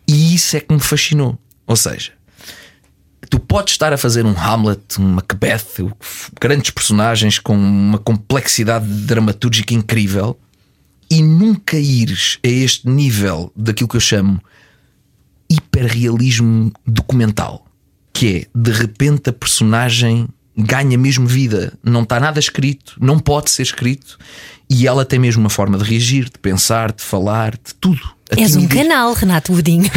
[0.07, 1.39] E isso é que me fascinou.
[1.67, 2.13] Ou seja,
[3.31, 5.89] tu podes estar a fazer um Hamlet, um Macbeth,
[6.39, 10.39] grandes personagens com uma complexidade dramatúrgica incrível
[11.11, 14.41] e nunca ires a este nível daquilo que eu chamo
[15.49, 17.65] hiperrealismo documental,
[18.13, 23.51] que é de repente a personagem ganha mesmo vida, não está nada escrito, não pode
[23.51, 24.19] ser escrito,
[24.69, 28.01] e ela tem mesmo uma forma de reagir, de pensar, de falar, de tudo.
[28.31, 29.89] És um canal, Renato Budinho.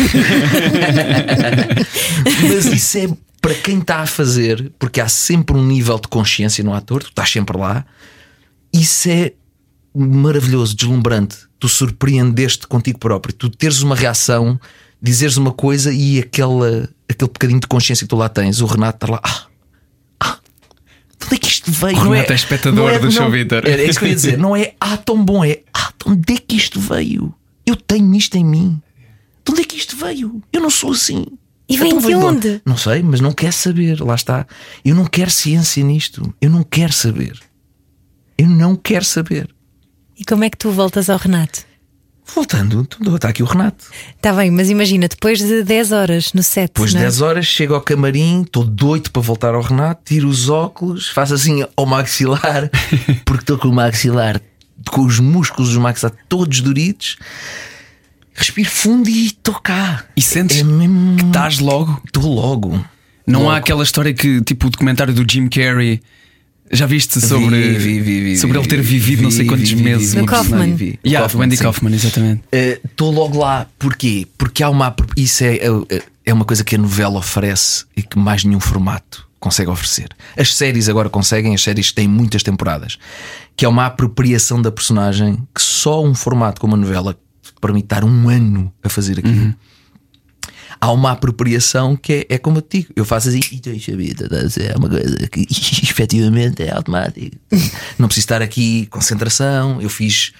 [2.47, 3.09] Mas isso é
[3.41, 7.09] para quem está a fazer, porque há sempre um nível de consciência no ator, tu
[7.09, 7.85] estás sempre lá.
[8.71, 9.33] Isso é
[9.95, 11.37] maravilhoso, deslumbrante.
[11.59, 14.59] Tu surpreendeste contigo próprio, tu teres uma reação
[15.01, 19.05] dizeres uma coisa e aquela, aquele bocadinho de consciência que tu lá tens, o Renato
[19.05, 19.21] está lá.
[19.23, 19.47] Ah,
[20.19, 20.39] ah,
[21.19, 21.97] de onde é que isto veio?
[21.97, 23.65] O Renato é, é espectador é, do show Vitor.
[23.65, 24.37] É, é isso que eu ia dizer.
[24.37, 27.33] Não é ah, tão bom, é ah, de onde é que isto veio?
[27.65, 28.81] Eu tenho isto em mim.
[29.45, 30.41] De onde é que isto veio?
[30.51, 31.25] Eu não sou assim.
[31.67, 32.61] E vem então, de onde?
[32.65, 34.01] Não sei, mas não quer saber.
[34.01, 34.45] Lá está.
[34.83, 36.33] Eu não quero ciência nisto.
[36.41, 37.39] Eu não quero saber.
[38.35, 39.47] Eu não quero saber.
[40.19, 41.61] E como é que tu voltas ao Renato?
[42.35, 43.85] Voltando, está aqui o Renato.
[44.15, 46.67] Está bem, mas imagina, depois de 10 horas no set.
[46.67, 47.01] Depois de é?
[47.01, 51.33] 10 horas, chego ao camarim, estou doido para voltar ao Renato, tiro os óculos, faço
[51.33, 52.69] assim ao maxilar,
[53.25, 54.41] porque estou com o maxilar,
[54.89, 57.17] com os músculos do maxilar todos doridos.
[58.33, 60.05] Respiro fundo e estou cá.
[60.15, 61.17] E sentes é mesmo...
[61.17, 62.01] que estás logo?
[62.05, 62.85] Estou logo.
[63.25, 63.51] Não logo.
[63.51, 66.01] há aquela história que, tipo, o documentário do Jim Carrey
[66.71, 70.25] já viste sobre, vi, vi, vi, sobre ele ter vivido não sei quantos meses no
[70.25, 70.75] Kaufman?
[71.05, 72.43] Yeah, Kaufman, Wendy Kaufman, exatamente.
[72.51, 73.67] Estou uh, logo lá.
[73.77, 74.27] Porquê?
[74.37, 74.95] Porque há uma.
[75.17, 79.27] Isso é, é, é uma coisa que a novela oferece e que mais nenhum formato
[79.39, 80.09] consegue oferecer.
[80.37, 82.99] As séries agora conseguem, as séries têm muitas temporadas,
[83.55, 87.17] que é uma apropriação da personagem que só um formato como a novela
[87.59, 89.35] permite estar um ano a fazer aquilo.
[89.35, 89.53] Uhum
[90.79, 92.93] há uma apropriação que é, é como eu te digo.
[92.95, 95.41] Eu faço assim, e estou vida, é uma coisa que
[95.83, 97.35] efetivamente é automático.
[97.97, 99.81] Não preciso estar aqui, concentração.
[99.81, 100.31] Eu fiz,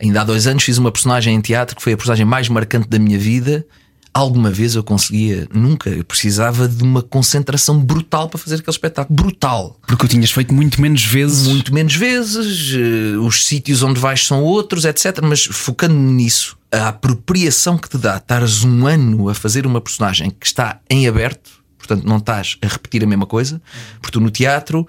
[0.00, 2.88] ainda há dois anos, fiz uma personagem em teatro que foi a personagem mais marcante
[2.88, 3.66] da minha vida.
[4.12, 9.14] Alguma vez eu conseguia, nunca, eu precisava de uma concentração brutal para fazer aquele espetáculo.
[9.14, 9.78] Brutal.
[9.86, 11.46] Porque o tinhas feito muito menos vezes.
[11.46, 15.20] Muito menos vezes, uh, os sítios onde vais são outros, etc.
[15.22, 20.30] Mas focando nisso, a apropriação que te dá estares um ano a fazer uma personagem
[20.30, 23.60] que está em aberto, portanto não estás a repetir a mesma coisa,
[24.00, 24.86] porque tu no teatro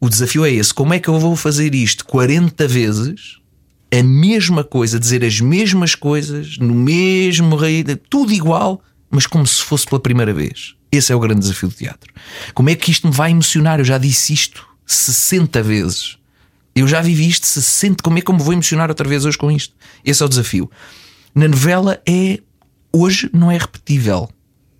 [0.00, 3.38] o desafio é esse: como é que eu vou fazer isto 40 vezes,
[3.92, 9.62] a mesma coisa, dizer as mesmas coisas, no mesmo rei, tudo igual, mas como se
[9.62, 10.74] fosse pela primeira vez.
[10.90, 12.12] Esse é o grande desafio do teatro.
[12.54, 13.78] Como é que isto me vai emocionar?
[13.78, 16.16] Eu já disse isto 60 vezes.
[16.74, 18.02] Eu já vivi isto 60.
[18.02, 19.74] Como é que eu me vou emocionar outra vez hoje com isto?
[20.04, 20.70] Esse é o desafio
[21.38, 22.40] na novela é
[22.92, 24.28] hoje não é repetível.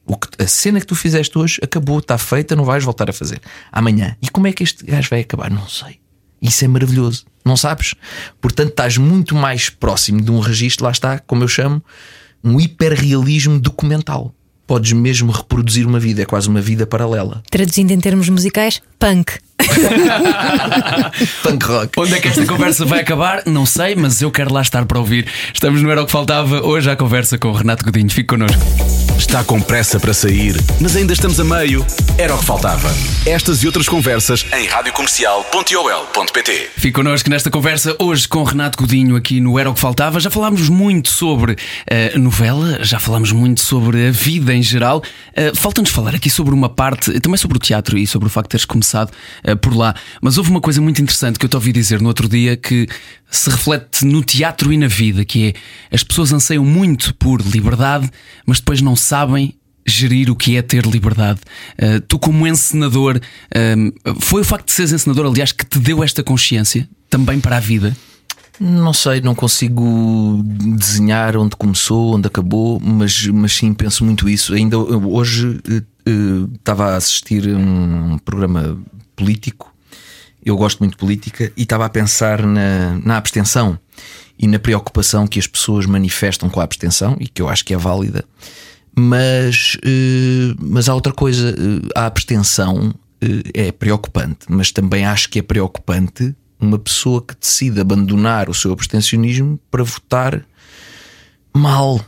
[0.06, 3.40] Que, a cena que tu fizeste hoje acabou, está feita, não vais voltar a fazer
[3.70, 4.16] amanhã.
[4.20, 5.50] E como é que este gajo vai acabar?
[5.50, 6.00] Não sei.
[6.40, 7.94] Isso é maravilhoso, não sabes?
[8.40, 11.82] Portanto, estás muito mais próximo de um registro, lá está, como eu chamo,
[12.42, 14.34] um hiperrealismo documental.
[14.66, 17.42] Podes mesmo reproduzir uma vida, é quase uma vida paralela.
[17.50, 19.38] Traduzindo em termos musicais, punk.
[21.42, 21.98] Punk rock.
[21.98, 23.42] Onde é que esta conversa vai acabar?
[23.46, 25.26] Não sei, mas eu quero lá estar para ouvir.
[25.52, 26.64] Estamos no Era o que Faltava.
[26.64, 28.10] Hoje à conversa com o Renato Godinho.
[28.10, 28.62] Fique connosco.
[29.18, 31.84] Está com pressa para sair, mas ainda estamos a meio.
[32.16, 32.88] Era o que faltava.
[33.26, 36.70] Estas e outras conversas em radiocomercial.ol.pt.
[36.76, 40.20] Fique connosco nesta conversa hoje com o Renato Godinho aqui no Era o que Faltava.
[40.20, 41.56] Já falámos muito sobre
[42.14, 45.02] a novela, já falámos muito sobre a vida em geral.
[45.36, 48.46] Uh, Falta-nos falar aqui sobre uma parte, também sobre o teatro e sobre o facto
[48.46, 49.94] de teres começado uh, por lá.
[50.20, 52.86] Mas houve uma coisa muito interessante que eu te ouvi dizer no outro dia que
[53.30, 58.10] se reflete no teatro e na vida, que é as pessoas anseiam muito por liberdade,
[58.46, 59.54] mas depois não sabem
[59.86, 61.40] gerir o que é ter liberdade.
[61.80, 66.04] Uh, tu, como encenador, uh, foi o facto de seres encenador, aliás, que te deu
[66.04, 67.96] esta consciência também para a vida?
[68.60, 74.52] Não sei, não consigo desenhar onde começou, onde acabou, mas, mas sim penso muito isso.
[74.52, 78.76] Ainda hoje uh, estava a assistir um programa
[79.18, 79.74] político,
[80.44, 83.78] eu gosto muito de política, e estava a pensar na, na abstenção
[84.38, 87.74] e na preocupação que as pessoas manifestam com a abstenção, e que eu acho que
[87.74, 88.24] é válida.
[88.96, 92.94] Mas, uh, mas há outra coisa, uh, a abstenção
[93.52, 98.72] é preocupante, mas também acho que é preocupante uma pessoa que decide abandonar o seu
[98.72, 100.44] abstencionismo para votar
[101.52, 102.00] mal.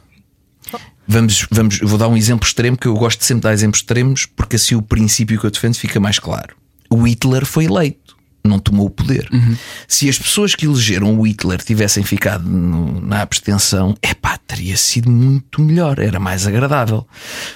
[1.06, 4.26] Vamos, vamos, vou dar um exemplo extremo que eu gosto de sempre dar exemplos extremos
[4.26, 6.54] porque assim o princípio que eu defendo fica mais claro.
[6.90, 9.28] O Hitler foi eleito, não tomou o poder.
[9.32, 9.56] Uhum.
[9.86, 14.76] Se as pessoas que elegeram o Hitler tivessem ficado no, na abstenção, é pá, teria
[14.76, 17.06] sido muito melhor, era mais agradável.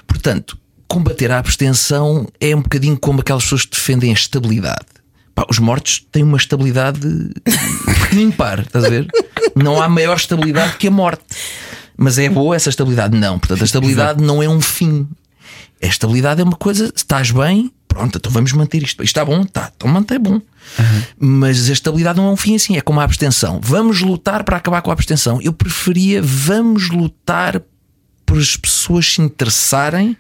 [0.07, 4.87] Portanto, combater a abstenção é um bocadinho como aquelas pessoas que defendem a estabilidade.
[5.35, 7.01] Pá, os mortos têm uma estabilidade
[8.13, 9.09] ímpar, estás a ver?
[9.57, 11.25] Não há maior estabilidade que a morte.
[11.97, 13.17] Mas é boa essa estabilidade?
[13.17, 13.39] Não.
[13.39, 15.09] Portanto, a estabilidade não é um fim.
[15.83, 19.03] A estabilidade é uma coisa, estás bem, pronto, então vamos manter isto.
[19.03, 19.43] Isto está bom?
[19.43, 20.35] Está, então mantém bom.
[20.35, 20.43] Uhum.
[21.19, 23.61] Mas a estabilidade não é um fim assim, é como a abstenção.
[23.63, 25.41] Vamos lutar para acabar com a abstenção.
[25.41, 27.63] Eu preferia vamos lutar
[28.27, 30.17] por as pessoas se interessarem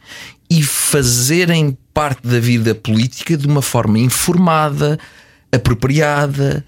[0.48, 4.98] e fazerem parte da vida política de uma forma informada,
[5.50, 6.64] apropriada,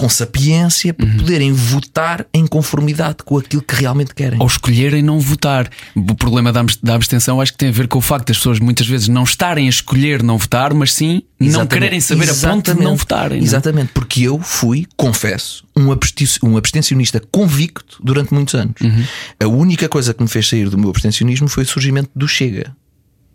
[0.00, 1.18] com sapiência, para uhum.
[1.18, 4.40] poderem votar em conformidade com aquilo que realmente querem.
[4.40, 5.68] Ou escolherem não votar.
[5.94, 8.86] O problema da abstenção acho que tem a ver com o facto das pessoas muitas
[8.86, 11.58] vezes não estarem a escolher não votar, mas sim Exatamente.
[11.58, 12.70] não quererem saber Exatamente.
[12.70, 13.40] a ponto de não votarem.
[13.40, 13.42] É?
[13.42, 13.92] Exatamente, não?
[13.92, 18.80] porque eu fui, confesso, um abstencionista convicto durante muitos anos.
[18.80, 19.04] Uhum.
[19.38, 22.74] A única coisa que me fez sair do meu abstencionismo foi o surgimento do Chega.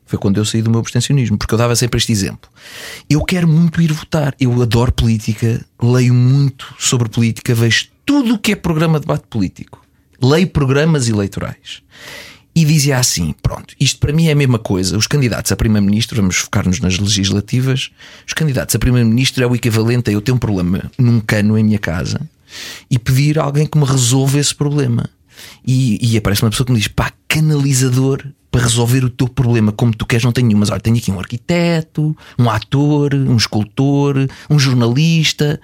[0.05, 2.49] Foi quando eu saí do meu abstencionismo, porque eu dava sempre este exemplo.
[3.09, 8.39] Eu quero muito ir votar, eu adoro política, leio muito sobre política, vejo tudo o
[8.39, 9.81] que é programa de debate político,
[10.21, 11.81] leio programas eleitorais.
[12.55, 14.97] E dizia assim: pronto, isto para mim é a mesma coisa.
[14.97, 17.91] Os candidatos a Primeiro-Ministro, vamos focar-nos nas legislativas,
[18.25, 21.63] os candidatos a Primeiro-Ministro é o equivalente a eu ter um problema num cano em
[21.63, 22.21] minha casa
[22.89, 25.09] e pedir a alguém que me resolva esse problema.
[25.65, 29.73] E, e aparece uma pessoa que me diz: pá, canalizador para resolver o teu problema
[29.73, 30.59] como tu queres, não tenho nenhum.
[30.59, 34.15] Mas olha, tenho aqui um arquiteto, um ator, um escultor,
[34.49, 35.59] um jornalista.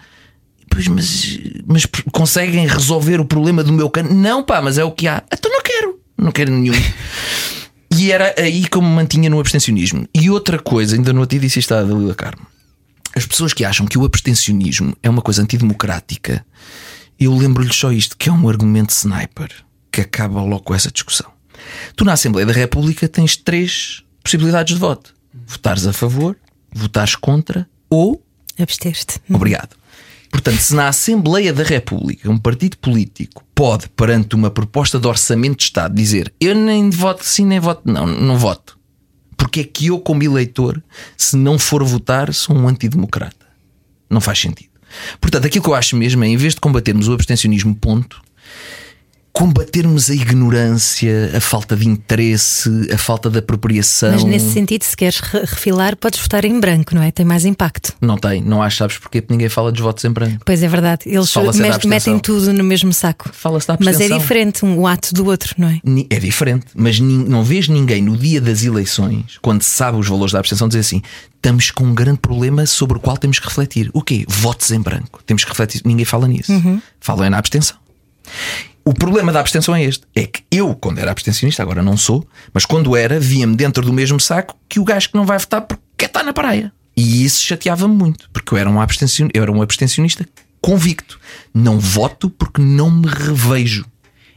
[0.69, 4.13] Pois, mas, mas conseguem resolver o problema do meu cano?
[4.13, 5.23] Não, pá, mas é o que há.
[5.31, 6.73] Então não quero, não quero nenhum.
[7.97, 10.07] e era aí como mantinha no abstencionismo.
[10.13, 12.45] E outra coisa, ainda outro dia disse isto à Dalila Carmo.
[13.15, 16.45] As pessoas que acham que o abstencionismo é uma coisa antidemocrática,
[17.25, 19.51] eu lembro-lhes só isto, que é um argumento sniper
[19.91, 21.31] que acaba logo com essa discussão.
[21.95, 25.13] Tu na Assembleia da República tens três possibilidades de voto:
[25.45, 26.35] votares a favor,
[26.73, 28.23] votares contra ou
[28.59, 29.19] abster-te.
[29.29, 29.75] Obrigado.
[30.31, 35.57] Portanto, se na Assembleia da República um partido político pode, perante uma proposta de orçamento
[35.57, 38.79] de Estado, dizer eu nem voto sim, nem voto não, não voto.
[39.35, 40.81] Porque é que eu, como eleitor,
[41.17, 43.45] se não for votar, sou um antidemocrata?
[44.09, 44.70] Não faz sentido.
[45.19, 48.21] Portanto, aquilo que eu acho mesmo é, em vez de combatermos o abstencionismo, ponto,
[49.33, 54.11] combatermos a ignorância, a falta de interesse, a falta de apropriação.
[54.11, 57.11] Mas nesse sentido, se queres refilar, podes votar em branco, não é?
[57.11, 57.93] Tem mais impacto.
[58.01, 59.21] Não tem, não acho, sabes porquê?
[59.21, 60.43] Porque ninguém fala dos votos em branco.
[60.45, 61.33] Pois é verdade, eles
[61.85, 63.29] metem tudo no mesmo saco.
[63.33, 65.79] Fala-se da Mas é diferente um ato do outro, não é?
[66.09, 70.33] É diferente, mas não vês ninguém no dia das eleições, quando se sabe os valores
[70.33, 71.01] da abstenção, dizer assim:
[71.35, 73.89] estamos com um grande problema sobre o qual temos que refletir.
[73.93, 74.25] O quê?
[74.27, 75.21] Votos em branco.
[75.25, 75.81] Temos que refletir.
[75.85, 76.51] Ninguém fala nisso.
[76.51, 76.81] Uhum.
[76.99, 77.77] Falam é na abstenção.
[78.83, 82.27] O problema da abstenção é este: é que eu, quando era abstencionista, agora não sou,
[82.53, 85.61] mas quando era, via-me dentro do mesmo saco que o gajo que não vai votar
[85.61, 86.73] porque quer estar na praia.
[86.95, 90.27] E isso chateava-me muito, porque eu era, um abstencionista, eu era um abstencionista
[90.59, 91.19] convicto.
[91.53, 93.85] Não voto porque não me revejo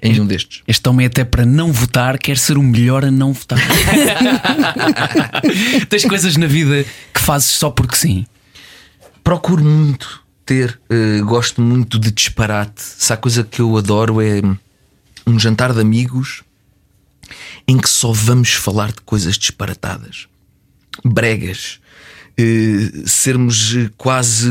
[0.03, 0.63] em um destes.
[0.69, 3.59] Este homem, até para não votar, quer ser o melhor a não votar.
[5.89, 8.27] Tens coisas na vida que fazes só porque sim.
[9.23, 12.83] procuro muito ter, uh, gosto muito de disparate.
[12.83, 14.41] Se há coisa que eu adoro é
[15.27, 16.43] um jantar de amigos
[17.67, 20.29] em que só vamos falar de coisas disparatadas,
[21.05, 21.81] bregas,
[23.07, 24.51] sermos quase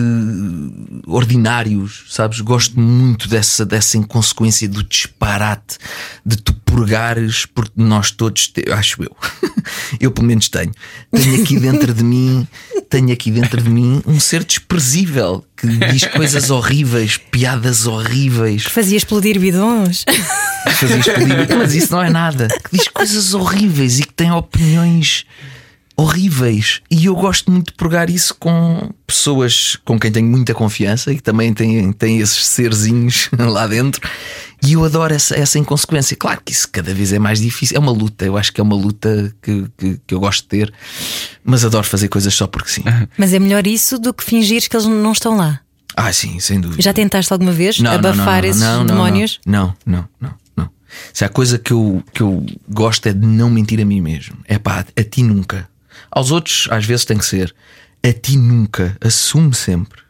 [1.06, 2.40] ordinários, sabes?
[2.40, 5.78] Gosto muito dessa, dessa inconsequência do disparate,
[6.26, 9.16] de tu purgares, porque nós todos, te, acho eu,
[10.00, 10.72] eu pelo menos tenho,
[11.12, 12.48] tenho aqui dentro de mim,
[12.90, 18.64] tenho aqui dentro de mim um ser desprezível que diz coisas horríveis, piadas horríveis.
[18.64, 20.06] Fazia explodir bidons.
[20.80, 22.48] Fazia explodir, mas isso não é nada.
[22.48, 25.26] Que diz coisas horríveis e que tem opiniões
[25.96, 26.82] horríveis.
[26.90, 31.16] E eu gosto muito de purgar isso com pessoas com quem tenho muita confiança e
[31.16, 34.02] que também têm, têm esses serzinhos lá dentro.
[34.66, 36.16] E eu adoro essa, essa inconsequência.
[36.16, 37.76] Claro que isso cada vez é mais difícil.
[37.76, 40.48] É uma luta, eu acho que é uma luta que, que, que eu gosto de
[40.48, 40.74] ter,
[41.44, 42.84] mas adoro fazer coisas só porque sim.
[43.18, 45.60] Mas é melhor isso do que fingir que eles não estão lá.
[45.96, 46.82] Ah, sim, sem dúvida.
[46.82, 49.40] Já tentaste alguma vez Não, não, não, abafar não, esses não, demónios?
[49.46, 50.70] Não, não, não, não.
[51.12, 54.38] Se há coisa que eu, que eu gosto é de não mentir a mim mesmo.
[54.48, 55.68] É pá, a ti nunca.
[56.14, 57.54] Aos outros, às vezes tem que ser.
[58.06, 58.96] A ti nunca.
[59.02, 60.02] Assume sempre.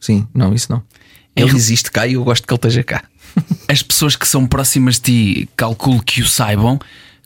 [0.00, 0.82] Sim, não, isso não.
[1.36, 3.04] Ele existe cá e eu gosto que ele esteja cá.
[3.68, 5.00] As pessoas que são próximas de
[5.44, 6.78] ti, calculo que o saibam.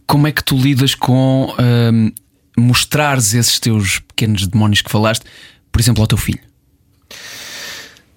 [0.07, 2.13] Como é que tu lidas com hum,
[2.57, 5.25] mostrares esses teus pequenos demónios que falaste,
[5.73, 6.39] por exemplo, ao teu filho?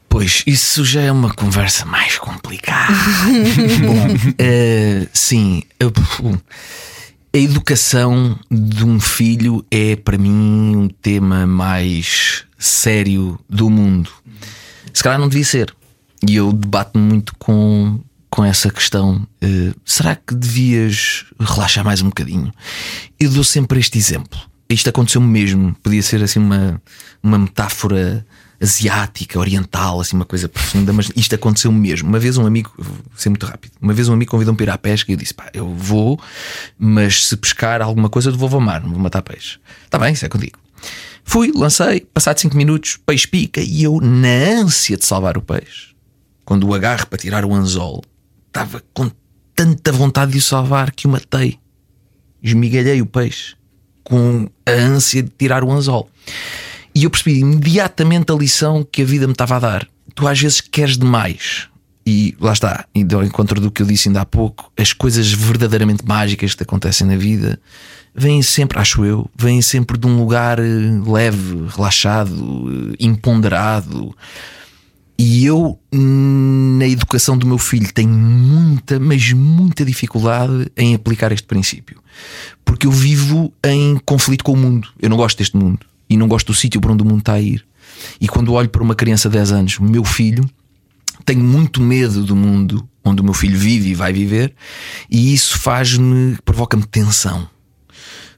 [0.08, 2.94] Pois, isso já é uma conversa mais complicada.
[3.86, 5.94] Bom, eh, sim, eu-
[7.34, 14.10] a educação de um filho é para mim um tema mais sério do mundo.
[14.92, 15.74] Se calhar não devia ser.
[16.28, 18.00] E eu debato-me muito com,
[18.30, 19.26] com essa questão.
[19.42, 22.52] Eh, será que devias relaxar mais um bocadinho?
[23.20, 24.40] Eu dou sempre este exemplo.
[24.68, 25.76] Isto aconteceu-me mesmo.
[25.84, 26.82] Podia ser assim uma,
[27.22, 28.26] uma metáfora
[28.62, 32.10] asiática, oriental, assim uma coisa profunda, mas isto aconteceu mesmo.
[32.10, 34.70] Uma vez um amigo, vou ser muito rápido, uma vez um amigo convidou-me para ir
[34.70, 36.20] à pesca e eu disse: pá, eu vou,
[36.78, 39.60] mas se pescar alguma coisa, devolvo ao mar, não vou matar peixe.
[39.86, 40.60] Está bem, isso é contigo.
[41.24, 45.94] Fui, lancei, passado 5 minutos, peixe pica e eu, na ânsia de salvar o peixe,
[46.44, 48.04] quando o agarro para tirar o anzol,
[48.48, 49.12] estava com
[49.56, 51.60] tanta vontade de o salvar que o matei.
[52.42, 53.56] Esmigalhei o peixe
[54.04, 56.10] com a ânsia de tirar o anzol.
[56.94, 59.88] E eu percebi imediatamente a lição que a vida me estava a dar.
[60.16, 61.68] Tu às vezes queres demais.
[62.06, 65.32] E lá está, indo ao encontro do que eu disse ainda há pouco, as coisas
[65.32, 67.60] verdadeiramente mágicas que te acontecem na vida
[68.16, 70.64] vêm sempre, acho eu, vêm sempre de um lugar eh,
[71.06, 74.16] leve, relaxado, eh, imponderado.
[75.18, 81.32] E eu, hum, na educação do meu filho, tenho muita, mas muita dificuldade em aplicar
[81.32, 82.02] este princípio.
[82.66, 84.88] Porque eu vivo em conflito com o mundo.
[85.00, 85.86] Eu não gosto deste mundo.
[86.10, 87.66] E não gosto do sítio para onde o mundo está a ir.
[88.20, 90.50] E quando olho para uma criança de 10 anos, o meu filho,
[91.26, 94.54] tenho muito medo do mundo onde o meu filho vive e vai viver.
[95.10, 97.48] E isso faz-me, provoca-me tensão.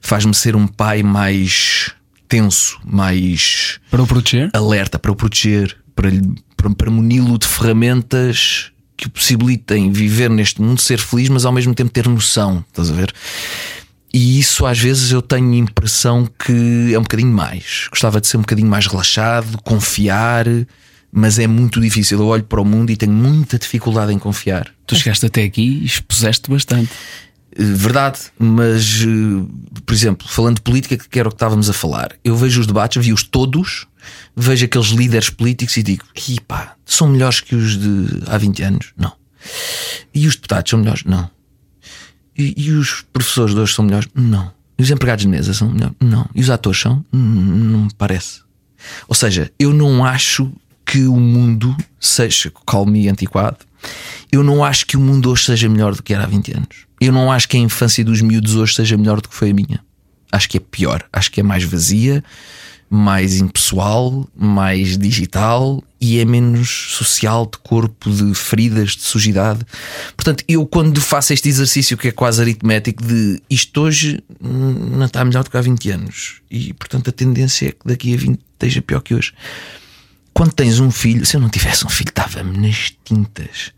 [0.00, 1.92] Faz-me ser um pai mais
[2.28, 4.50] tenso, mais Para o proteger?
[4.52, 6.10] alerta para o proteger, para,
[6.56, 11.52] para, para muni-lo de ferramentas que o possibilitem viver neste mundo, ser feliz, mas ao
[11.52, 12.64] mesmo tempo ter noção.
[12.68, 13.12] Estás a ver?
[14.14, 17.86] E isso às vezes eu tenho a impressão que é um bocadinho mais.
[17.90, 20.44] Gostava de ser um bocadinho mais relaxado, confiar,
[21.10, 22.18] mas é muito difícil.
[22.18, 24.68] Eu olho para o mundo e tenho muita dificuldade em confiar.
[24.86, 26.90] Tu chegaste até aqui e expuseste bastante.
[27.56, 31.72] Eh, Verdade, mas eh, por exemplo, falando de política, que era o que estávamos a
[31.72, 33.86] falar, eu vejo os debates, vi-os todos,
[34.36, 38.62] vejo aqueles líderes políticos e digo: "Ih, pá, são melhores que os de há 20
[38.62, 38.92] anos?
[38.96, 39.12] Não.
[40.14, 41.04] E os deputados são melhores?
[41.04, 41.30] Não.
[42.42, 44.08] E, e os professores de hoje são melhores?
[44.14, 44.50] Não.
[44.78, 45.94] E os empregados de mesa são melhores?
[46.00, 46.28] Não.
[46.34, 47.04] E os atores são?
[47.12, 47.18] Hum,
[47.70, 48.40] Não me parece.
[49.06, 50.50] Ou seja, eu não acho
[50.84, 53.58] que o mundo seja, call-me antiquado,
[54.30, 56.68] eu não acho que o mundo hoje seja melhor do que era há 20 anos.
[57.00, 59.54] Eu não acho que a infância dos miúdos hoje seja melhor do que foi a
[59.54, 59.80] minha.
[60.30, 61.04] Acho que é pior.
[61.12, 62.24] Acho que é mais vazia,
[62.94, 69.60] mais impessoal, mais digital e é menos social, de corpo, de feridas, de sujidade.
[70.14, 75.06] Portanto, eu quando faço este exercício que é quase aritmético de isto hoje hum, não
[75.06, 78.16] está melhor do que há 20 anos e portanto a tendência é que daqui a
[78.18, 79.32] 20 esteja pior que hoje.
[80.34, 83.72] Quando tens um filho, se eu não tivesse um filho, estava-me nas tintas.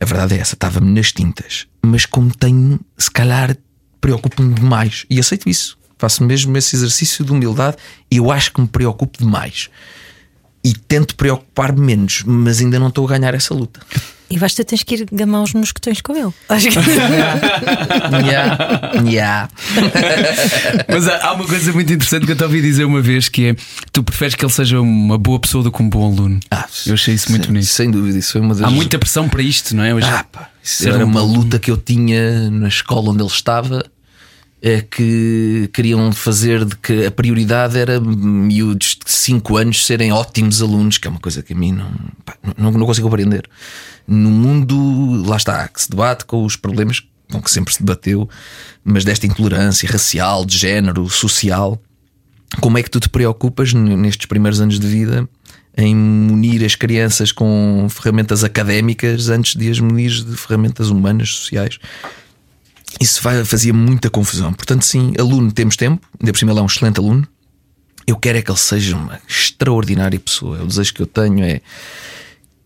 [0.00, 1.66] A verdade é essa, estava-me nas tintas.
[1.82, 3.54] Mas como tenho, se calhar
[4.00, 5.04] preocupo-me demais.
[5.10, 5.77] E aceito isso.
[5.98, 7.76] Faço mesmo esse exercício de humildade.
[8.10, 9.68] E eu acho que me preocupo demais.
[10.64, 13.80] E tento preocupar-me menos, mas ainda não estou a ganhar essa luta.
[14.30, 16.32] E basta tens que ir gamar os mosquetões com ele.
[16.50, 16.76] Acho que...
[18.28, 19.48] Yeah, yeah.
[20.88, 23.46] Mas há, há uma coisa muito interessante que eu te ouvi dizer uma vez que
[23.48, 23.56] é
[23.92, 26.40] tu preferes que ele seja uma boa pessoa do que um bom aluno.
[26.50, 27.66] Ah, eu achei isso muito sem, bonito.
[27.68, 28.64] Sem dúvida, isso foi uma das.
[28.64, 29.94] Há muita pressão para isto, não é?
[29.94, 33.22] Hoje Ah, pá, isso era um uma bom- luta que eu tinha na escola onde
[33.22, 33.84] ele estava.
[34.60, 40.60] É que queriam fazer de que a prioridade era miúdos de 5 anos serem ótimos
[40.60, 41.92] alunos, que é uma coisa que a mim não,
[42.24, 43.48] pá, não, não consigo compreender.
[44.06, 48.28] No mundo, lá está, que se debate com os problemas com que sempre se debateu,
[48.82, 51.80] mas desta intolerância racial, de género, social,
[52.60, 55.28] como é que tu te preocupas nestes primeiros anos de vida
[55.76, 61.78] em munir as crianças com ferramentas académicas antes de as munir de ferramentas humanas, sociais?
[63.00, 64.52] Isso vai- fazia muita confusão.
[64.52, 67.26] Portanto, sim, aluno temos tempo, ainda por cima ele é um excelente aluno.
[68.06, 70.62] Eu quero é que ele seja uma extraordinária pessoa.
[70.62, 71.60] O desejo que eu tenho é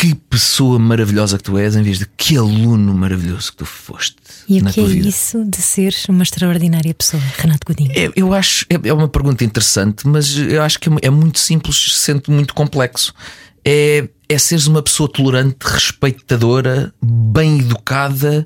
[0.03, 4.17] que pessoa maravilhosa que tu és, em vez de que aluno maravilhoso que tu foste.
[4.49, 5.09] E o que é vida.
[5.09, 7.93] isso de seres uma extraordinária pessoa, Renato Godinho?
[7.95, 11.39] É, eu acho é, é uma pergunta interessante, mas eu acho que é, é muito
[11.39, 13.15] simples, sendo muito complexo.
[13.65, 18.45] É, é seres uma pessoa tolerante, respeitadora, bem educada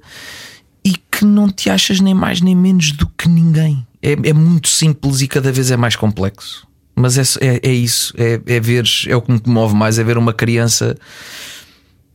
[0.86, 3.84] e que não te achas nem mais nem menos do que ninguém.
[4.00, 6.64] É, é muito simples e cada vez é mais complexo.
[6.94, 10.04] Mas é, é, é isso, é, é ver, é o que me move mais, é
[10.04, 10.96] ver uma criança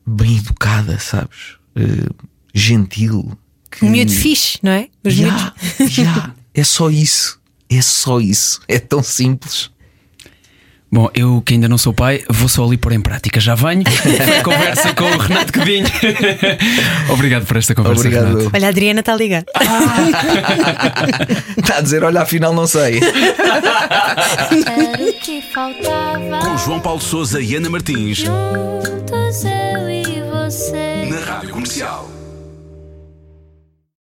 [0.08, 1.58] bem educada, sabes?
[1.76, 2.10] Eh,
[2.54, 3.38] gentil.
[3.70, 3.86] Que...
[3.86, 4.88] Um miúdo fixe, não é?
[5.04, 5.98] Os miúdos.
[5.98, 6.34] ya.
[6.54, 7.40] É só isso.
[7.70, 8.60] É só isso.
[8.68, 9.72] É tão simples.
[10.94, 13.40] Bom, eu que ainda não sou pai, vou só ali pôr em prática.
[13.40, 13.84] Já venho.
[14.44, 15.86] conversa com o Renato Codinho.
[17.10, 18.02] Obrigado por esta conversa.
[18.02, 18.38] Obrigado.
[18.38, 18.52] Renato.
[18.54, 19.46] Olha, a Adriana está a ligar.
[21.58, 23.00] Está a dizer, olha, afinal não sei.
[23.00, 26.40] Era o que faltava.
[26.44, 31.08] Com João Paulo Souza e Ana Martins Juntos eu e você.
[31.10, 32.10] na Rádio Comercial.